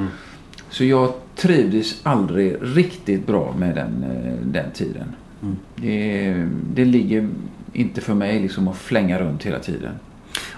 [0.71, 5.07] Så jag trivdes aldrig riktigt bra med den, eh, den tiden.
[5.77, 7.29] Det, det ligger
[7.73, 9.93] inte för mig liksom att flänga runt hela tiden.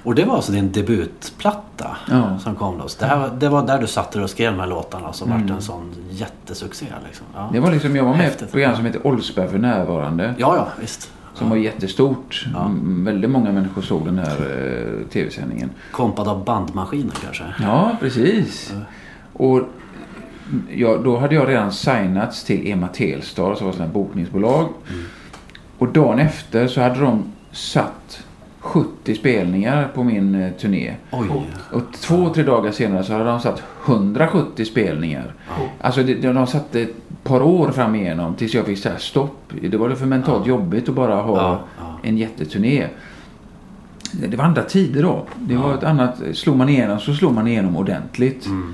[0.03, 2.39] Och det var alltså din debutplatta Ja.
[2.39, 2.89] som kom då.
[2.89, 5.51] Så det, här, det var där du satt och skrev de här låtarna som vart
[5.51, 6.87] en sån jättesuccé.
[7.07, 7.27] Liksom.
[7.35, 7.41] Ja.
[7.41, 7.53] Mm.
[7.53, 10.35] Det var liksom, jag var med i ett program som heter Oldsberg för närvarande.
[10.39, 11.11] ja, ja, visst.
[11.35, 12.47] Som var jättestort.
[12.55, 12.65] Ja.
[12.65, 15.71] Mm, Väldigt många människor såg den här eh, tv-sändningen.
[15.93, 17.45] Kompad av bandmaskiner kanske.
[17.63, 18.73] Ja, precis.
[19.33, 19.61] Och
[20.71, 24.69] ja, då hade jag redan signats till Ema Telstar som var ett bokningsbolag.
[25.79, 28.23] Och dagen efter så hade de satt
[28.65, 30.95] 70 spelningar på min eh, turné.
[31.13, 31.27] Oj.
[31.73, 35.35] Och två, tre dagar senare så hade de satt 170 spelningar.
[35.81, 39.53] Alltså det, de de satte ett par år fram igenom tills jag fick säga stopp.
[39.71, 41.99] Det var för mentalt jobbigt att bara ha Ja, ja.
[42.03, 42.87] en jätteturné.
[44.13, 45.27] Det var andra tider då.
[45.39, 48.47] Det var ett annat, slog man igenom så slog man igenom ordentligt.
[48.47, 48.73] Mm.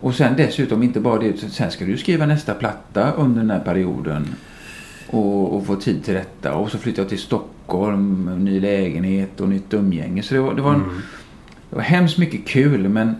[0.00, 3.60] Och sen dessutom inte bara det, sen ska du skriva nästa platta under den här
[3.60, 4.28] perioden.
[5.10, 6.54] Och, och få tid till detta.
[6.54, 10.22] Och så flyttade jag till Stockholm, ny lägenhet och nytt umgänge.
[10.22, 10.94] Så det var, det var, en, Mm.
[11.70, 13.14] det var hemskt mycket kul men,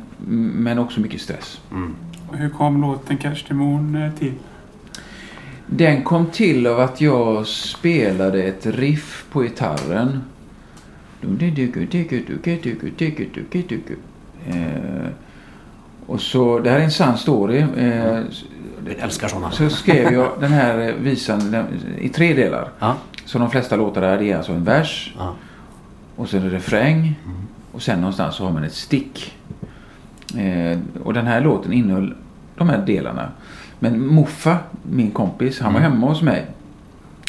[0.54, 1.60] men också mycket stress.
[1.72, 1.94] Mm.
[2.28, 4.32] Och hur kom låten Kerstemon eh, till?
[5.66, 10.20] Den kom till av att jag spelade ett riff på gitarren.
[14.46, 15.08] Eh,
[16.06, 17.58] Och så, det här är en sann story.
[17.76, 18.20] Eh,
[18.92, 19.50] älskar sådana.
[19.50, 21.66] Så skrev jag den här eh, visan den,
[21.98, 22.68] i tre delar.
[22.78, 22.96] Ja.
[23.24, 25.14] Så de flesta låtar där det är alltså en vers.
[25.18, 25.34] Ja.
[26.16, 27.14] Och sen en refräng.
[27.72, 29.34] Och sen någonstans så har man ett stick.
[30.36, 32.14] Eh, och den här låten innehöll
[32.56, 33.28] de här delarna.
[33.78, 36.46] Men Muffa, min kompis, han var hemma hos mig.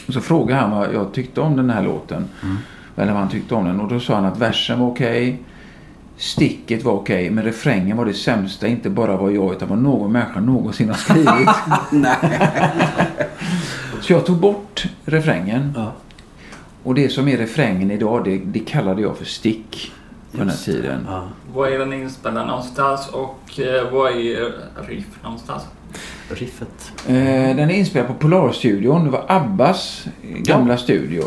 [0.08, 2.26] Och så frågade han vad jag tyckte om den här låten.
[2.96, 3.80] Eller vad han tyckte om den.
[3.80, 5.40] Och då sa han att versen var okej.
[6.18, 7.30] Sticket var okej.
[7.30, 8.68] men refrängen var det sämsta.
[8.68, 11.50] Inte bara var jag utan vad någon människa någonsin har skrivit.
[14.02, 15.74] så jag tog bort refrängen.
[15.76, 15.92] Ja.
[16.84, 19.92] Och det som är refrängen idag, det, det kallade jag för stick
[20.32, 21.06] på den här tiden.
[21.10, 21.30] Ja.
[21.54, 24.54] Var är den inspelad någonstans och eh, var är
[24.88, 25.64] Riff någonstans?
[26.30, 26.92] Riffet.
[27.08, 29.04] Eh, den är inspelad på Polarstudion.
[29.04, 31.24] Det var Abbas gamla studio.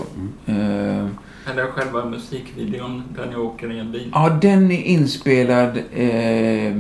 [0.47, 1.07] Eh,
[1.51, 4.11] Eller själva musikvideon där ni åker i en bil?
[4.15, 6.75] ja, den är inspelad eh,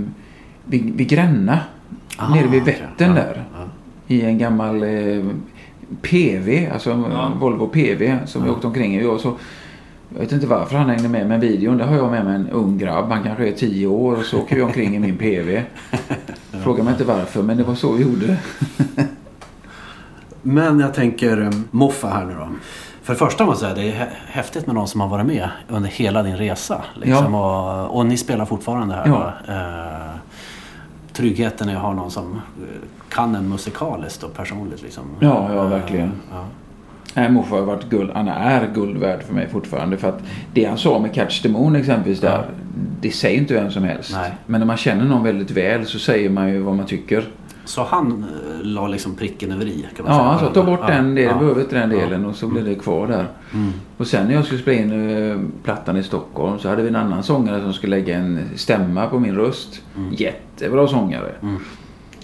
[0.64, 1.58] vid, vid Gränna.
[2.16, 2.62] Ah, nere vid.
[2.64, 3.44] Vättern Ja, där.
[3.54, 3.64] ja.
[4.06, 5.24] I en gammal eh,
[6.02, 7.32] PV, alltså Ja.
[7.40, 9.04] Volvo PV som vi åkte omkring i.
[9.04, 9.32] Och så,
[10.14, 11.76] jag vet inte varför han hängde med med videon.
[11.78, 13.10] Där har jag med mig en ung grabb.
[13.10, 15.62] Han kanske är tio år och så åker vi omkring i min PV.
[16.64, 18.36] Fråga mig inte varför men det var så vi gjorde.
[20.42, 22.48] Men jag tänker um, Moffa här nu då.
[23.08, 25.26] För det första måste jag säga, det är hä- häftigt med någon som har varit
[25.26, 26.82] med under hela din resa.
[26.94, 29.06] Liksom, och, och ni spelar fortfarande här.
[29.06, 29.32] Ja.
[29.54, 30.16] Eh,
[31.12, 32.68] tryggheten är att ha någon som eh,
[33.08, 34.82] kan en musikaliskt och personligt.
[34.82, 35.02] Liksom.
[35.20, 36.12] Ja, ja, Eh, verkligen.
[36.32, 36.44] ja.
[37.14, 38.10] Nej, Moffa har varit guld.
[38.14, 39.96] Han är guld värd för mig fortfarande.
[39.96, 40.20] För att
[40.52, 42.32] det han sa med Catch the Moon exempelvis där.
[42.32, 42.44] Ja.
[43.00, 44.10] Det säger inte vem som helst.
[44.14, 44.32] Nej.
[44.46, 47.24] Men när man känner någon väldigt väl så säger man ju vad man tycker.
[47.68, 50.28] Så han eh, la liksom pricken över i kan man Ja, säga.
[50.30, 51.38] han sa ta bort den delen, ja.
[51.38, 53.26] behöver inte den delen och så blev det kvar där.
[53.54, 53.72] Mm.
[53.96, 56.96] Och sen när jag skulle spela in eh, plattan i Stockholm så hade vi en
[56.96, 59.82] annan sångare som skulle lägga en stämma på min röst.
[60.12, 61.32] Jättebra sångare.
[61.42, 61.56] Mm.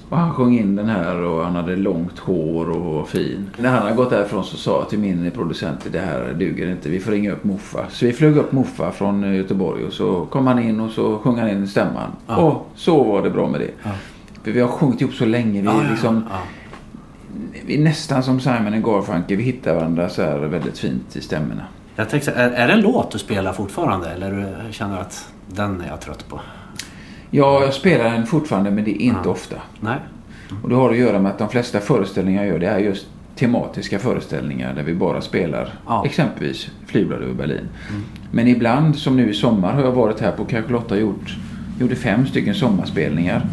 [0.08, 3.50] Och han sjöng in den här och han hade långt hår och var fin.
[3.58, 6.88] När han hade gått därifrån så sa jag till min producent det här duger inte,
[6.88, 7.86] vi får ringa upp Moffa.
[7.90, 11.18] Så vi flög upp Moffa från eh, Göteborg och så kom han in och så
[11.18, 12.10] sjöng han in stämman.
[12.26, 12.36] Ja.
[12.36, 13.70] Och så var det bra med det.
[13.82, 13.90] Ja.
[14.44, 15.60] Vi har sjungit ihop så länge.
[15.60, 16.38] Vi, Ja, liksom, ja.
[17.66, 19.36] vi är nästan som Simon och Garfunkel.
[19.36, 21.64] Vi hittar varandra så här väldigt fint i stämmorna.
[21.96, 24.30] Jag tänkte, är, är det en låt du spelar fortfarande eller
[24.66, 26.40] du känner att den är jag trött på?
[27.30, 29.30] Ja, jag spelar den fortfarande men det är inte Ja.
[29.30, 29.56] ofta.
[29.80, 29.98] Nej?
[30.62, 33.06] Och det har att göra med att de flesta föreställningar jag gör det är just
[33.36, 36.02] tematiska föreställningar där vi bara spelar Ja.
[36.06, 37.68] exempelvis Flygblad över Berlin.
[38.30, 41.36] Men ibland, som nu i sommar, har jag varit här på Calculatta och gjort,
[41.80, 43.46] gjorde fem stycken sommarspelningar.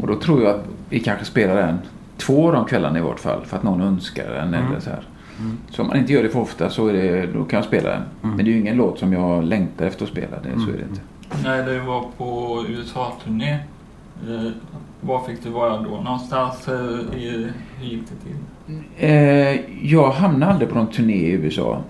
[0.00, 1.78] Och då tror jag att vi kanske spelar den
[2.16, 4.54] två av de kvällarna i vart fall för att någon önskar den.
[4.54, 5.02] Eller så här.
[5.70, 7.90] Så om man inte gör det för ofta så är det, då kan jag spela
[7.90, 8.02] den.
[8.22, 10.36] Men det är ju ingen låt som jag längtar efter att spela.
[10.42, 11.00] Det, Så är det inte.
[11.48, 13.52] När du var på USA-turné,
[14.28, 14.50] eh,
[15.00, 16.68] var fick du vara då någonstans?
[16.68, 18.36] Eh, i, hur gick det till?
[18.98, 19.60] Eh,
[19.92, 21.82] jag hamnade aldrig på någon turné i USA.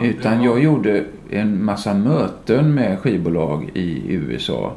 [0.00, 4.72] Det Utan var- jag gjorde en massa möten med skivbolag i USA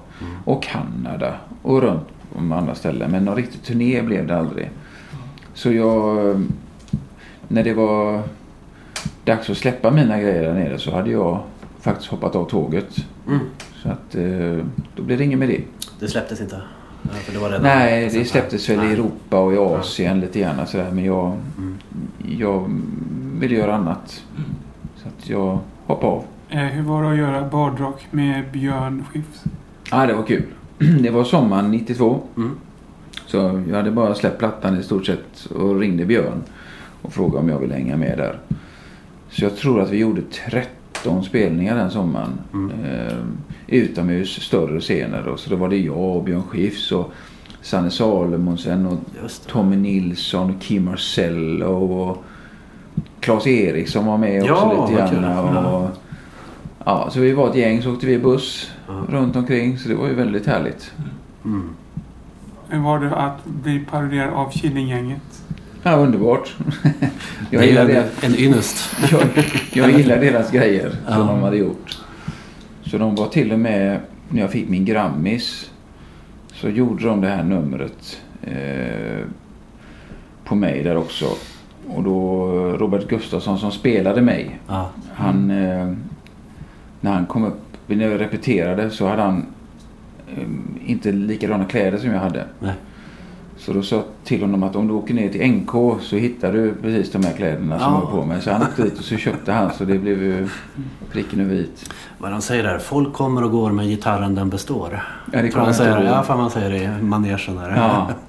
[0.46, 3.12] och Kanada och runt de andra ställen.
[3.12, 4.70] Men någon riktig turné blev det aldrig.
[5.54, 6.18] Så jag...
[7.48, 8.22] När det var
[9.24, 11.40] dags att släppa mina grejer där nere så hade jag
[11.80, 12.96] faktiskt hoppat av tåget.
[13.28, 13.40] Mm.
[13.84, 15.62] Så att eh, då blev det inget med det.
[16.00, 16.62] Det släpptes inte?
[17.02, 18.94] Ja, För det var redan Nej, det släpptes väl i.
[18.94, 20.92] Europa och i Asien lite grann sådär.
[20.92, 21.78] Men jag, Mm.
[22.40, 22.72] jag
[23.40, 24.24] ville göra annat.
[24.96, 26.24] Så att jag hoppade av.
[26.50, 29.44] Eh, hur var det att göra badrock med Björn Skifs?
[29.92, 30.44] Ja, det var kul.
[31.02, 32.20] Det var sommaren 92.
[32.38, 32.52] Mm.
[33.28, 36.44] Så jag hade bara släppt plattan i stort sett och ringde Björn
[37.02, 38.40] och frågade om jag ville hänga med där.
[39.30, 42.40] Så jag tror att vi gjorde 13 spelningar den sommaren.
[42.54, 42.72] Mm.
[42.86, 43.14] Eh,
[43.68, 45.28] utomhus, större scener.
[45.28, 47.12] Och så då var det jag och Björn Skifs och
[47.62, 48.98] Sanne Salomonsen och.
[49.48, 52.24] Tommy Nilsson och Kim Marcello och
[53.20, 55.22] Claes Eriksson var med också Ja, lite vad kul.
[55.22, 55.66] grann.
[55.66, 55.90] Och,
[56.86, 59.04] ja, så vi var ett gäng så åkte vi buss Ja.
[59.10, 60.92] runt omkring så det var ju väldigt härligt.
[61.46, 61.70] Mm.
[62.70, 65.22] Hur var det att bli paroderad av Killinggänget?
[65.84, 66.56] Ja, underbart.
[67.50, 68.96] Det jag, är gillar en, det, en ynnest.
[69.12, 69.22] jag,
[69.74, 71.18] jag gillar deras grejer som Ja.
[71.18, 71.98] de hade gjort.
[72.84, 75.72] Så de var till och med, när jag fick min Grammis,
[76.54, 79.26] så gjorde de det här numret eh,
[80.46, 81.26] på mig där också.
[81.88, 82.46] Och då
[82.78, 84.90] Robert Gustafsson som spelade mig, Ja.
[85.14, 85.92] han, eh,
[87.06, 89.46] när han kom upp, när jag repeterade så hade han
[90.36, 92.46] eh, inte likadana kläder som jag hade.
[92.60, 92.74] Nej.
[93.58, 96.54] Så då sa jag till honom att om du åker ner till NK så hittar
[96.54, 98.00] du precis de här kläderna som Ja.
[98.00, 98.42] jag har på mig.
[98.42, 100.48] Så han åkte dit och så köpte han så det blev ju
[101.12, 101.90] pricken över vit.
[102.18, 105.04] Vad de säger där, folk kommer och går men gitarren den består.
[105.34, 107.74] Ja, det kommer han jag säger, ja, fan man säger det i manegen där.
[107.78, 108.10] Ja.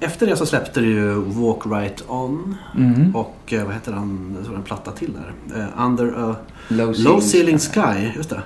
[0.00, 3.16] Efter det så släppte du ju Walk Right On Mm.
[3.16, 5.60] och eh, vad heter den, var en platta till där.
[5.60, 6.36] Eh, Under a
[6.68, 8.42] Low, Low Ceiling Sky, just det.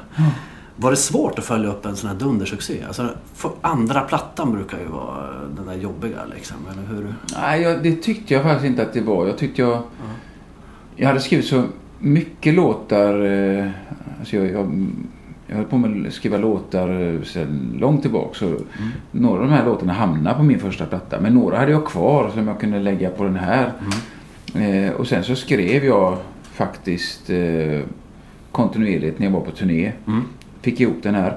[0.77, 2.85] Var det svårt att följa upp en sån här dundersuccé?
[2.87, 3.09] Alltså,
[3.61, 7.15] andra plattan brukar ju vara den där jobbiga liksom, eller hur?
[7.41, 9.27] Nej, jag, det tyckte jag faktiskt inte att det var.
[9.27, 9.83] Jag tyckte jag...
[10.97, 11.65] Jag hade skrivit så
[11.99, 13.21] mycket låtar.
[13.25, 13.69] Eh,
[14.21, 14.87] alltså jag, jag,
[15.53, 18.35] jag höll på med att skriva låtar eh, sedan långt tillbaka.
[18.35, 18.57] Så
[19.11, 21.21] Några av de här låtarna hamnade på min första platta.
[21.21, 23.73] Men några hade jag kvar som jag kunde lägga på den här.
[24.55, 27.81] Eh, och sen så skrev jag faktiskt eh,
[28.53, 29.93] kontinuerligt när jag var på turné.
[30.07, 30.23] Mm.
[30.61, 31.37] Fick ihop den här.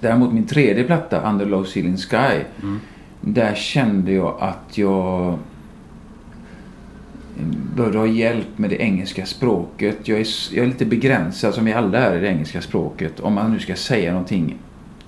[0.00, 2.16] Däremot min tredje platta, Under Low Ceiling Sky.
[2.62, 2.80] Mm.
[3.20, 5.38] Där kände jag att jag
[7.76, 9.98] behövde ha hjälp med det engelska språket.
[10.08, 13.20] Jag är, jag är lite begränsad som vi alla är i det engelska språket.
[13.20, 14.56] Om man nu ska säga någonting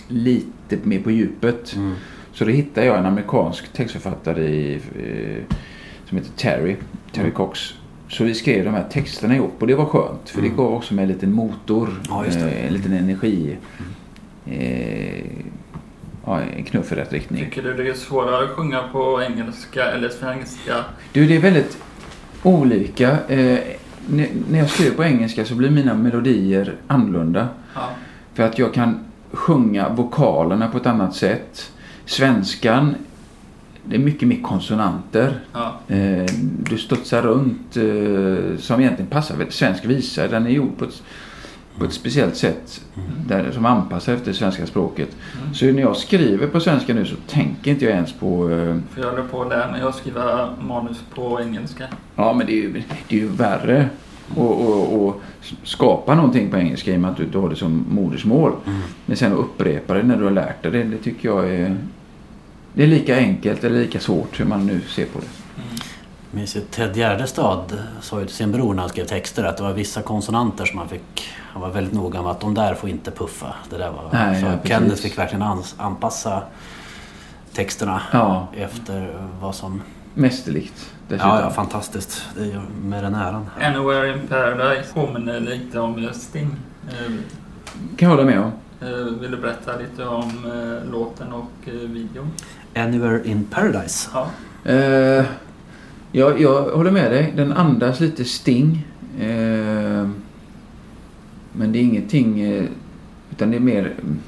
[0.08, 1.76] lite mer på djupet.
[1.76, 1.94] Mm.
[2.32, 5.54] Så då hittade jag en amerikansk textförfattare i, eh,
[6.08, 6.76] som heter Terry,
[7.12, 7.32] Terry Mm.
[7.36, 7.74] Cox.
[8.08, 10.30] Så vi skrev de här texterna ihop och det var skönt.
[10.30, 12.00] För det gav också mig en liten motor, Mm.
[12.08, 12.44] Ja, just det.
[12.44, 12.56] Mm.
[12.58, 13.56] eh, en liten energi.
[14.46, 15.24] Eh,
[16.26, 17.44] ja, en knuff i rätt riktning.
[17.44, 20.84] Tycker du det är svårare att sjunga på engelska eller svenska?
[21.12, 21.78] Du, det är väldigt...
[22.42, 23.18] olika.
[23.28, 23.58] Eh,
[24.48, 27.48] när jag skriver på engelska så blir mina melodier annorlunda.
[27.74, 27.88] Ja.
[28.34, 29.00] För att jag kan
[29.32, 31.72] sjunga vokalerna på ett annat sätt.
[32.04, 32.94] Svenskan,
[33.84, 35.40] det är mycket mer konsonanter.
[35.52, 35.74] Ja.
[35.88, 36.24] Eh,
[36.70, 40.28] du studsar runt eh, som egentligen passar svensk visa.
[40.28, 41.02] Den är gjord på ett,
[41.80, 42.80] på ett speciellt sätt
[43.26, 45.08] där, som anpassar efter svenska språket.
[45.42, 45.54] Mm.
[45.54, 48.50] Så när jag skriver på svenska nu så tänker inte jag ens på...
[48.50, 51.84] Eh, För jag håller på där med att skriva manus på engelska.
[52.16, 53.88] ja, men det är ju, det är ju värre
[54.30, 55.20] att och, och
[55.62, 58.52] skapa någonting på engelska i och med att du inte har det som modersmål.
[59.06, 61.76] Men sen att upprepa det när du har lärt dig det, det tycker jag är...
[62.74, 65.26] Det är lika enkelt eller lika svårt hur man nu ser på det.
[65.56, 65.89] Jag
[66.30, 69.62] minns ju Ted Gärdestad sa ju till sin bror när han skrev texter att det
[69.62, 71.28] var vissa konsonanter som han fick...
[71.52, 73.54] Han var väldigt noga med att de där får inte puffa.
[73.70, 74.68] Det där var, Nej, så ja, precis.
[74.70, 75.44] Kenneth fick verkligen
[75.76, 76.42] anpassa
[77.52, 79.82] texterna Ja, efter vad som...
[80.14, 81.28] mästerligt dessutom.
[81.30, 82.22] Ja, ja, fantastiskt.
[82.36, 83.46] Det är med den äran.
[83.60, 86.56] Anywhere in Paradise påminner lite om eh, Sting.
[86.88, 86.94] Eh,
[87.96, 88.52] kan jag hålla med om.
[88.80, 88.88] eh,
[89.20, 90.30] Vill du berätta lite om
[90.84, 92.30] eh, låten och eh, videon?
[92.76, 94.08] Anywhere in Paradise.
[94.14, 94.26] Ja.
[94.70, 95.24] Eh,
[96.12, 97.32] jag, jag håller med dig.
[97.36, 98.86] Den andas lite Sting.
[99.20, 100.08] Eh,
[101.52, 102.40] men det är ingenting...
[102.40, 102.64] Eh,
[103.30, 103.80] utan det är mer...
[104.02, 104.18] mm,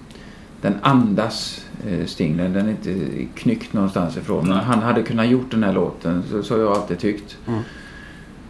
[0.61, 2.37] Den andas eh, Sting.
[2.37, 2.95] Den, den är inte
[3.35, 4.49] knyckt någonstans ifrån.
[4.49, 4.67] Men Nej.
[4.67, 6.23] han hade kunnat gjort den här låten.
[6.31, 7.37] Så, så har jag alltid tyckt.
[7.47, 7.63] Mm.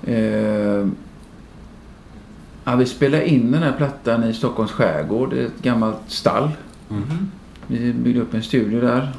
[0.04, 0.88] Eh,
[2.64, 5.30] ja, vi spelade in den här plattan i Stockholms skärgård.
[5.30, 6.50] Det är ett gammalt stall.
[6.90, 7.02] Mm.
[7.66, 9.12] Vi byggde upp en studio där.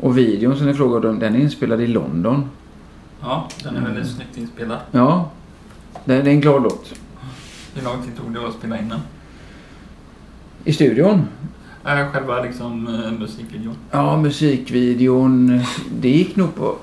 [0.00, 2.44] Och videon som ni frågade om, den är inspelad i London.
[3.22, 3.92] Ja, den är Mm.
[3.94, 4.78] väldigt snyggt inspelad.
[4.90, 5.30] Ja,
[6.04, 6.94] det det är en glad låt.
[7.74, 9.00] Hur lång tid tog det att spela in den?
[10.64, 11.22] I studion?
[11.84, 13.74] Äh, själva liksom eh, musikvideon.
[13.90, 15.60] Ja, musikvideon.
[16.00, 16.76] Det gick nog på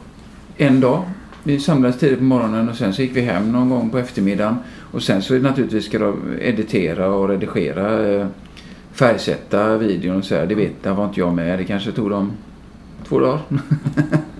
[0.57, 1.03] en dag.
[1.43, 4.57] Vi samlades tidigt på morgonen och sen så gick vi hem någon gång på eftermiddagen.
[4.91, 8.27] Och sen så är det naturligtvis ska de editera och redigera, eh,
[8.91, 10.45] färgsätta videon och så här.
[10.45, 11.59] Det vet jag, var inte jag med.
[11.59, 12.31] Det kanske tog dem
[13.07, 13.39] två dagar.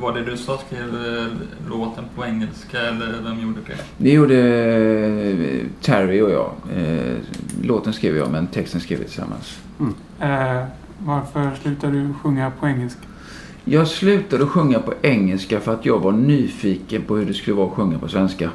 [0.00, 1.26] Var det du som skrev eh,
[1.70, 3.76] låten på engelska eller vem gjorde det?
[3.96, 6.52] Det gjorde eh, Terry och jag.
[6.76, 7.16] Eh,
[7.62, 9.58] Låten skrev jag men texten skrev vi tillsammans.
[10.20, 10.64] Eh,
[10.98, 13.00] varför slutar du sjunga på engelska?
[13.64, 17.66] Jag slutade sjunga på engelska för att jag var nyfiken på hur det skulle vara
[17.66, 18.50] att sjunga på svenska.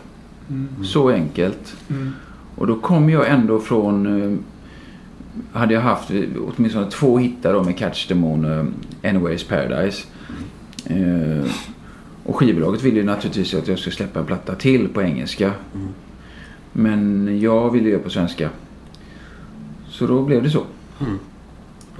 [0.49, 0.85] Mm.
[0.85, 1.75] Så enkelt.
[1.89, 2.13] Mm.
[2.55, 4.43] Och då kom jag ändå från...
[5.51, 6.11] Hade jag haft
[6.47, 8.65] åtminstone två hittar då med Catch the Moon och
[9.09, 10.03] Anyways Paradise.
[10.89, 11.51] Eh,
[12.23, 15.51] och skivbolaget ville ju naturligtvis att jag skulle släppa en platta till på engelska.
[15.75, 15.87] Mm.
[16.71, 18.49] Men jag ville göra på svenska.
[19.89, 20.63] Så då blev det så.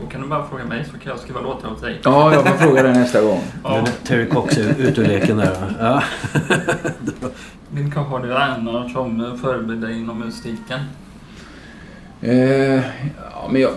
[0.02, 2.00] Då kan du bara fråga mig så kan jag skriva låtar åt dig.
[2.04, 3.42] Ja, jag får fråga det nästa gång.
[3.64, 3.86] Ja.
[4.04, 5.76] Terry Cox är ute ur leken där.
[5.80, 6.04] Ja.
[7.70, 10.80] Vilka har du annars som förebilder inom musiken?
[12.22, 12.82] Eh,
[13.32, 13.72] ja, men jag,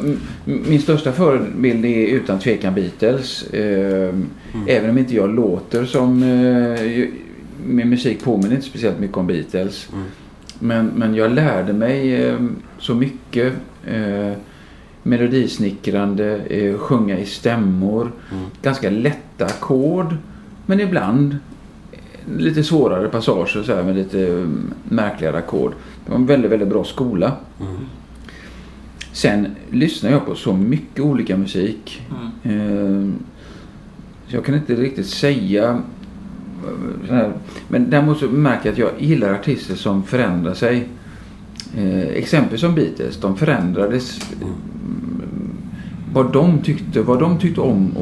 [0.44, 3.42] min största förebild är utan tvekan Beatles.
[3.42, 4.14] Eh,
[4.66, 6.22] Även om inte jag låter som...
[6.22, 7.08] Eh,
[7.66, 9.88] min musik påminner inte speciellt mycket om Beatles.
[9.92, 10.04] Mm.
[10.58, 12.38] Men, men jag lärde mig eh,
[12.78, 13.52] så mycket.
[13.86, 14.32] Eh,
[15.02, 18.12] melodisnickrande, eh, sjunga i stämmor.
[18.32, 18.44] Mm.
[18.62, 20.16] Ganska lätta ackord.
[20.66, 21.36] Men ibland
[21.92, 21.98] eh,
[22.36, 24.46] lite svårare passager så här, med lite eh,
[24.88, 25.72] märkligare ackord.
[26.04, 27.32] Det var en väldigt, väldigt bra skola.
[27.60, 27.76] Mm.
[29.12, 32.02] Sen lyssnar jag på så mycket olika musik.
[32.44, 33.10] Mm.
[33.10, 33.12] Eh,
[34.28, 35.82] så jag kan inte riktigt säga.
[37.10, 37.28] eh.
[37.68, 40.88] Men däremot så märker jag att jag gillar artister som förändrar sig.
[41.76, 44.20] Eh, exempel som Beatles, de förändrades.
[44.42, 45.50] mm,
[46.14, 47.92] Vad de tyckte, vad de tyckte om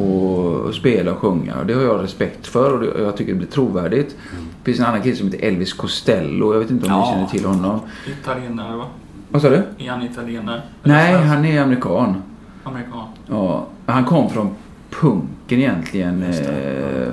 [0.68, 1.64] att spela och sjunga.
[1.66, 4.16] Det har jag respekt för och jag tycker det blir trovärdigt.
[4.30, 6.52] Det finns en annan kille som heter Elvis Costello.
[6.52, 7.04] Jag vet inte om Ja.
[7.06, 7.80] ni känner till honom.
[8.22, 8.84] Italienare va?
[9.30, 9.62] Vad sa du?
[9.78, 10.62] Är han italienare?
[10.84, 11.28] Eller Nej, svensk?
[11.28, 12.22] han är amerikan.
[12.64, 13.06] Amerikan.
[13.26, 14.54] Ja, han kom från
[14.90, 16.22] punken egentligen.
[16.26, 17.12] Just det, eh,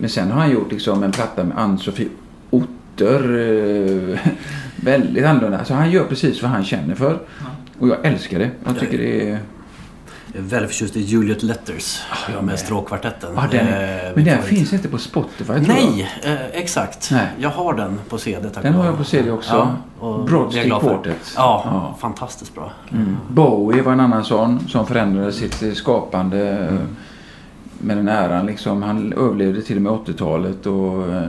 [0.00, 2.08] Men sen har han gjort liksom en platta med Ann-Sofie
[2.50, 3.38] Otter.
[4.12, 4.18] eh,
[4.84, 5.64] Väldigt annorlunda.
[5.64, 7.10] Så han gör precis vad han känner för.
[7.38, 7.46] Ja.
[7.78, 8.50] Och jag älskar det.
[8.64, 9.38] Jag tycker det är...
[10.36, 12.02] Jag är väldigt förtjust i Juliet Letters
[12.34, 13.32] jag med stråkkvartetten.
[13.36, 13.80] Ja, den är...
[13.82, 14.58] är Men den favorit.
[14.58, 15.66] finns inte på Spotify tror jag.
[15.66, 17.08] Nej, eh, exakt.
[17.12, 17.26] Nej.
[17.38, 18.50] Jag har den på CD.
[18.50, 19.50] Tack Den har jag på CD också.
[19.50, 19.76] Ja,
[20.06, 21.02] och Broad det är Street jag glad för.
[21.02, 21.32] Quartet.
[21.36, 21.96] Ja, Ja.
[22.00, 22.72] fantastiskt bra.
[22.92, 23.16] Mm.
[23.28, 26.74] Bowie var en annan sån som förändrade sitt eh, skapande eh,
[27.78, 28.46] med den äran.
[28.46, 28.82] Liksom.
[28.82, 31.22] Han överlevde till och med 80-talet och eh,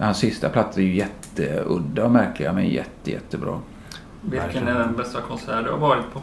[0.00, 3.58] hans sista plattor är ju jätteudda och märkliga men jätte, jättebra.
[4.20, 6.22] Vilken är den bästa konsert du har varit på?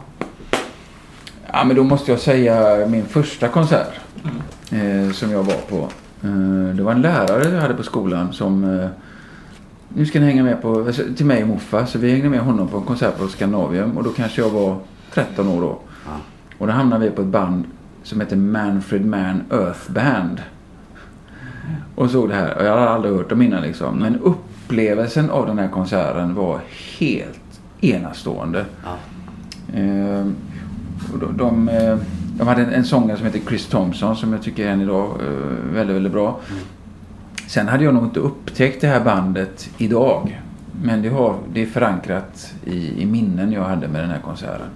[1.52, 3.92] Ja men då måste jag säga min första konsert
[4.70, 5.06] Mm.
[5.06, 5.88] eh, som jag var på.
[6.22, 8.88] Eh, Det var en lärare jag hade på skolan som eh,
[9.88, 12.40] nu ska ni hänga med på, alltså, till mig och Moffa, så vi hängde med
[12.40, 14.76] honom på en konsert på Scandinavium och då kanske jag var
[15.14, 15.78] 13 år då.
[16.06, 16.12] Ja.
[16.58, 17.64] Och då hamnade vi på ett band
[18.02, 20.42] som heter Manfred Mann Earth Band.
[21.94, 23.96] Och såg det här, och jag hade aldrig hört dem innan liksom.
[23.98, 26.60] Men upplevelsen av den här konserten var
[26.98, 28.64] helt enastående.
[28.84, 28.94] Ja.
[31.12, 31.98] Och de, de, eh,
[32.38, 35.74] de hade en, en sångare som heter Chris Thompson som jag tycker än idag eh,
[35.74, 36.40] väldigt, väldigt bra.
[37.46, 40.42] Sen hade jag nog inte upptäckt det här bandet idag.
[40.82, 44.66] Men det, har, det är förankrat i, i minnen jag hade med den här konserten.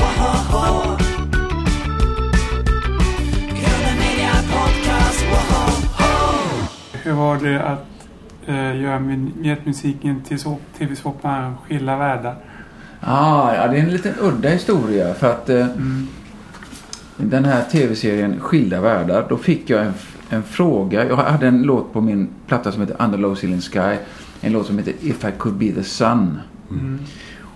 [0.00, 0.96] Woho!
[7.04, 7.93] Hur var det att
[8.46, 12.34] eh, göra min- Mjältmusiken till så- tv-såpan Skilda världar?
[13.00, 16.06] Ah, ja, det är en liten udda historia för att eh, Mm.
[17.16, 19.92] den här tv-serien Skilda världar, då fick jag en,
[20.30, 21.08] en fråga.
[21.08, 23.96] Jag hade en låt på min platta som heter Under Low Ceiling Sky.
[24.40, 26.38] En låt som heter If I Could Be The Sun.
[26.70, 26.98] Mm.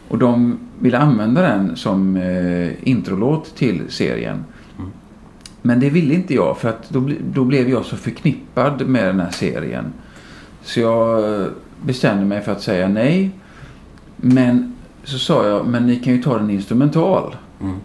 [0.08, 4.44] Och de ville använda den som eh, introlåt till serien.
[5.62, 9.20] Men det ville inte jag för att då, då blev jag så förknippad med den
[9.20, 9.92] här serien.
[10.68, 11.46] Så jag eh,
[11.82, 13.30] bestämde mig för att säga nej.
[14.16, 17.36] Men så sa jag, men ni kan ju ta den instrumental.
[17.60, 17.76] Mm.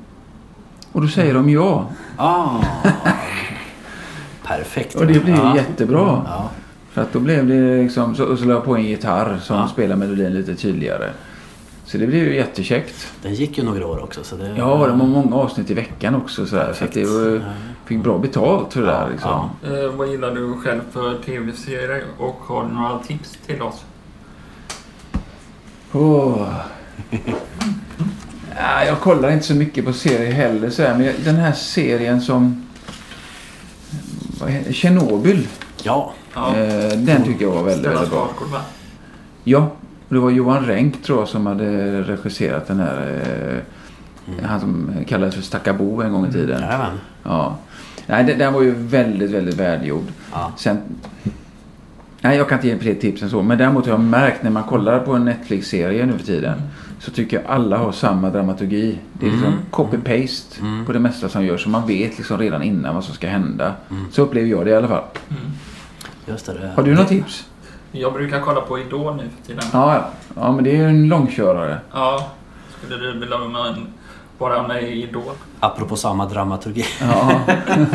[0.92, 1.90] Och då säger de ja.
[2.18, 2.64] Ah.
[4.44, 4.96] Perfekt.
[4.96, 5.56] Och det blev ja.
[5.56, 6.22] jättebra.
[6.26, 6.50] Ja.
[6.92, 9.58] För att då blev det liksom, så, och så la jag på en gitarr som
[9.58, 9.68] Ja.
[9.68, 11.10] spelar melodin lite tydligare.
[11.86, 13.14] Så det blev ju jättekäckt.
[13.22, 14.24] Den gick ju några år också.
[14.24, 14.56] Så det...
[14.58, 16.46] Ja, det var många avsnitt i veckan också.
[16.46, 17.42] Så, så det var.
[17.86, 19.10] Fick bra betalt för det där.
[19.12, 19.50] Liksom.
[19.64, 19.78] Ja.
[19.78, 23.86] Eh, vad gillar du själv för tv-serier och har du några tips till oss?
[25.92, 26.48] Åh.
[28.58, 30.70] Ja, jag kollar inte så mycket på serier heller.
[30.70, 32.66] Så här, men jag- den här serien som...
[34.42, 35.48] Vad heter, Tjernobyl.
[35.84, 36.14] ja.
[36.34, 36.56] Ja.
[36.58, 38.28] Eh, den tycker jag var väldigt, Stellan väldigt bra.
[38.28, 38.62] Skarsgård, va?
[39.44, 39.68] Ja,
[40.10, 43.22] det var Johan Renck tror jag som hade regisserat den här.
[43.52, 43.58] Eh,
[44.44, 46.62] Han som kallades för Stackabo en gång i tiden.
[46.62, 47.00] Jajamän.
[47.24, 47.58] Ja.
[48.08, 50.06] Nej, den, den var ju väldigt, väldigt välgjord.
[50.32, 50.52] Ja.
[50.58, 50.78] Sen...
[52.22, 53.42] Nej, jag kan inte ge fler tips än så.
[53.42, 56.62] Men däremot har jag märkt när man kollar på en Netflix-serie nu för tiden.
[57.00, 58.98] Så tycker jag alla har samma dramaturgi.
[59.14, 59.60] Det är liksom Mm.
[59.72, 60.86] copy-paste Mm.
[60.86, 61.64] på det mesta som görs.
[61.64, 63.74] Så man vet liksom redan innan vad som ska hända.
[63.92, 64.06] Mm.
[64.12, 65.04] Så upplever jag det i alla fall.
[65.30, 65.42] Mm.
[66.28, 66.54] Just det.
[66.54, 67.48] det- Har du några tips?
[67.92, 69.64] Jag brukar kolla på Idol nu för tiden.
[69.74, 70.10] Ja, ja.
[70.36, 71.78] ja men det är ju en långkörare.
[71.94, 72.32] Ja.
[72.78, 73.76] Skulle du vilja vara med,
[74.50, 75.34] vara med i Idol?
[75.60, 76.86] Apropå samma dramaturgi.
[77.02, 77.42] Ja,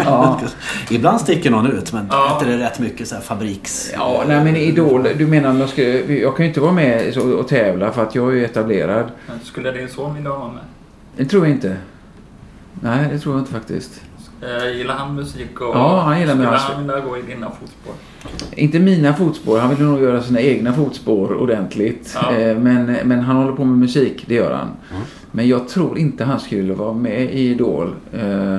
[0.05, 0.41] ja.
[0.91, 2.41] Ibland sticker någon ut men Ja.
[2.43, 3.91] är det rätt mycket så här fabriks...
[3.95, 5.83] Ja, nej men Idol, du menar jag ska,
[6.15, 9.11] jag kan ju inte vara med och tävla för att jag är ju etablerad.
[9.27, 10.63] Men Skulle din son vilja vara med?
[11.17, 11.77] Det tror jag inte.
[12.81, 14.01] Nej, det tror jag inte faktiskt.
[14.43, 17.95] Eh, gillar han musik och Ja, han gillar skulle han vilja gå i dina fotspår?
[18.53, 22.16] Inte mina fotspår, han vill nog göra sina egna fotspår ordentligt.
[22.22, 22.34] Ja.
[22.36, 24.68] Eh, Men, men han håller på med musik, det gör han.
[24.91, 25.03] Mm.
[25.30, 27.95] Men jag tror inte han skulle vara med i Idol.
[28.12, 28.59] Eh,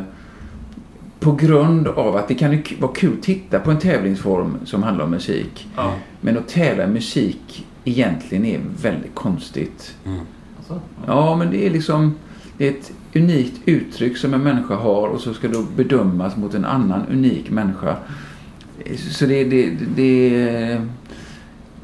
[1.20, 5.06] på grund av att det kan vara kul att titta på en tävlingsform som handlar
[5.06, 5.68] om musik.
[5.76, 5.94] Ja.
[6.22, 9.96] Men att tävla i musik egentligen är väldigt konstigt.
[10.06, 10.20] Mm.
[10.58, 12.16] Alltså, Ja, men det är liksom
[12.58, 16.54] det är ett unikt uttryck som en människa har och så ska det bedömas mot
[16.54, 17.96] en annan unik människa.
[19.12, 20.82] Så det, det, det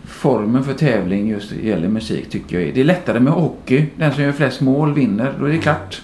[0.05, 2.73] formen för tävling just gäller musik tycker jag är.
[2.73, 3.85] Det är lättare med hockey.
[3.97, 5.33] Den som gör flest mål vinner.
[5.39, 6.01] Då är det klart.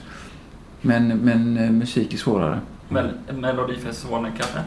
[0.82, 2.60] Men, men eh, musik är svårare.
[2.90, 4.60] Mel- Melodifestivalen kanske?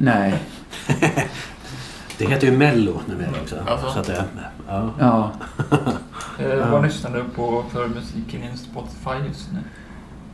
[0.00, 0.34] Nej.
[2.18, 3.56] Det heter ju Mello numera också.
[3.66, 3.90] Alltså.
[3.90, 4.24] Så att det,
[4.68, 4.90] ja.
[4.98, 5.32] Ja.
[6.38, 9.58] Eh, vad lyssnar du på för musik i din Spotify just nu?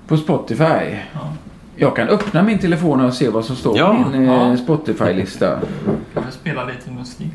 [0.07, 0.97] På Spotify.
[1.13, 1.33] Ja.
[1.77, 4.57] Jag kan öppna min telefon och se vad som står Ja, på min eh, ja.
[4.57, 5.59] Spotify-lista.
[6.15, 7.33] Kan vi spela lite musik?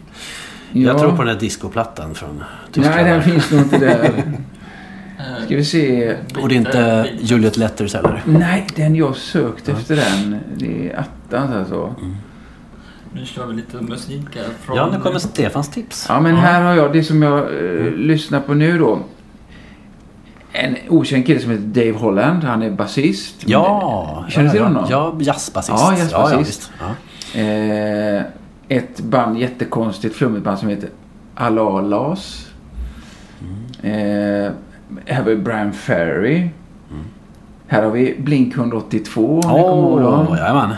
[0.72, 1.00] Jag Ja.
[1.00, 2.96] tror på den där discoplattan från Tyskland.
[2.96, 4.24] Nej, den finns nog inte där.
[5.20, 6.16] Eh, Ska vi se.
[6.42, 8.22] Och det är inte Juliet Letters heller.
[8.26, 10.40] Nej, den jag sökt efter den.
[10.58, 11.96] Det är attans alltså.
[13.16, 14.78] Nu kör vi lite musik här från...
[14.78, 16.06] Ja, nu kommer Stefans tips.
[16.10, 16.42] Ja, men Ja.
[16.42, 19.00] här har jag det som jag eh, lyssnar på nu då.
[20.52, 22.44] En okänd kille som heter Dave Holland.
[22.44, 23.36] Han är basist.
[23.46, 24.26] Ja!
[24.30, 24.86] Känner du till ja, honom?
[24.90, 25.80] Ja, jazzbasist.
[25.80, 26.50] Ja, jazzbasist.
[26.50, 26.72] visst.
[27.34, 27.40] Ja.
[27.42, 28.24] Eh,
[28.68, 30.90] ett band, jättekonstigt, flummigt band som heter
[31.36, 32.48] Alalas.
[33.82, 33.92] Eh,
[35.06, 36.50] här har vi Brian Ferry.
[37.68, 40.28] Här har vi Blink 182 om ni kommer ihåg dem.
[40.30, 40.76] Åh, jajamän.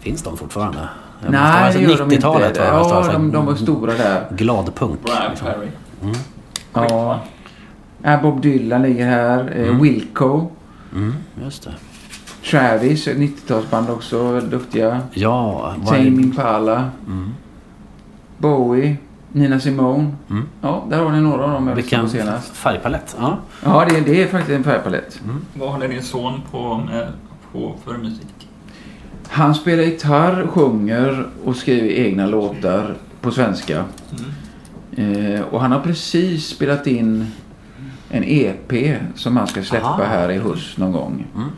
[0.00, 0.88] Finns de fortfarande?
[1.20, 2.16] Nej, vara det gör de inte.
[2.16, 2.78] 90-talet, va?
[2.78, 4.26] Måste Ja, vara de, de var så- stora där.
[4.30, 5.00] Glad punk.
[5.04, 5.46] Brian liksom.
[5.46, 5.68] Ferry.
[6.72, 7.20] Ja.
[8.02, 9.52] Äh, Bob Dylan ligger här.
[9.56, 9.82] Eh, Mm.
[9.82, 10.46] Wilco.
[10.94, 11.14] Mm,
[11.44, 11.74] just det.
[12.50, 14.40] Travis, ett 90-talsband också.
[14.40, 15.00] Duktiga.
[15.12, 16.90] Ja, Tame Impala.
[17.06, 17.34] Mm.
[18.38, 18.96] Bowie.
[19.32, 20.10] Nina Simone.
[20.30, 20.48] Mm.
[20.60, 22.56] Ja, där har ni några av dem jag Vilken på senast.
[22.56, 23.16] färgpalett.
[23.20, 23.36] Ja.
[23.64, 25.20] Ja, det, det är faktiskt en färgpalett.
[25.54, 27.08] Vad håller din son på med
[27.52, 28.37] på för musik?
[29.28, 33.84] Han spelar gitarr, sjunger och skriver egna låtar på svenska.
[34.10, 35.34] Mm.
[35.34, 37.26] Eh, och han har precis spelat in
[38.10, 40.04] en EP som han ska släppa Aha.
[40.04, 41.26] här i höst någon gång.
[41.34, 41.48] Mm.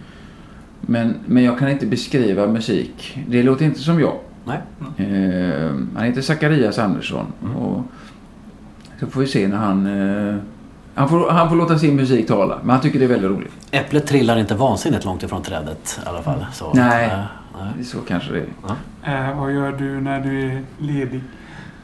[0.80, 3.18] Men, men jag kan inte beskriva musik.
[3.28, 4.14] Det låter inte som jag.
[4.44, 4.60] Nej.
[4.96, 7.26] Eh, han heter Zacharias Andersson.
[7.44, 7.56] Mm.
[7.56, 7.84] Och
[9.00, 9.86] så får vi se när han...
[9.86, 10.36] Eh,
[10.94, 12.58] han, får, han får låta sin musik tala.
[12.62, 13.52] Men han tycker det är väldigt roligt.
[13.70, 16.46] Äpplet trillar inte vansinnigt långt ifrån trädet i alla fall.
[16.52, 17.10] Så, Nej.
[17.60, 17.84] Nej.
[17.84, 19.30] Så kanske det är.
[19.30, 21.20] Eh, vad gör du när du är ledig?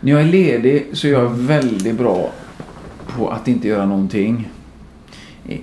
[0.00, 2.30] När jag är ledig så är jag väldigt bra
[3.06, 4.48] på att inte göra någonting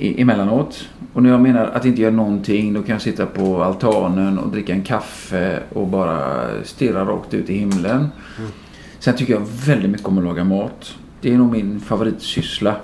[0.01, 0.89] emellanåt.
[1.14, 4.51] Och när jag menar att inte göra någonting då kan jag sitta på altanen och
[4.51, 8.07] dricka en kaffe och bara stirra rakt ut i himlen.
[8.99, 10.95] Sen tycker jag väldigt mycket om att laga mat.
[11.22, 12.76] Det är nog min favoritsyssla.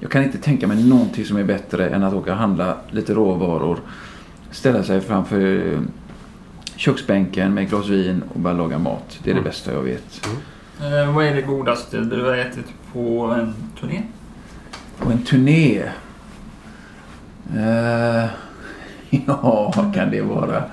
[0.00, 3.14] Jag kan inte tänka mig någonting som är bättre än att åka och handla lite
[3.14, 3.78] råvaror.
[4.50, 5.38] Ställa sig framför
[6.76, 9.18] köksbänken med ett glas vin och bara laga mat.
[9.24, 9.44] Det är det Mm.
[9.50, 10.26] bästa jag vet.
[10.80, 14.02] Eh, vad är det godaste du har ätit på en turné?
[14.98, 15.82] Och en turné.
[17.56, 18.24] Eh,
[19.26, 20.64] ja, vad kan det vara?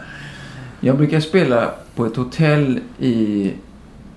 [0.79, 3.53] Jag brukar spela på ett hotell i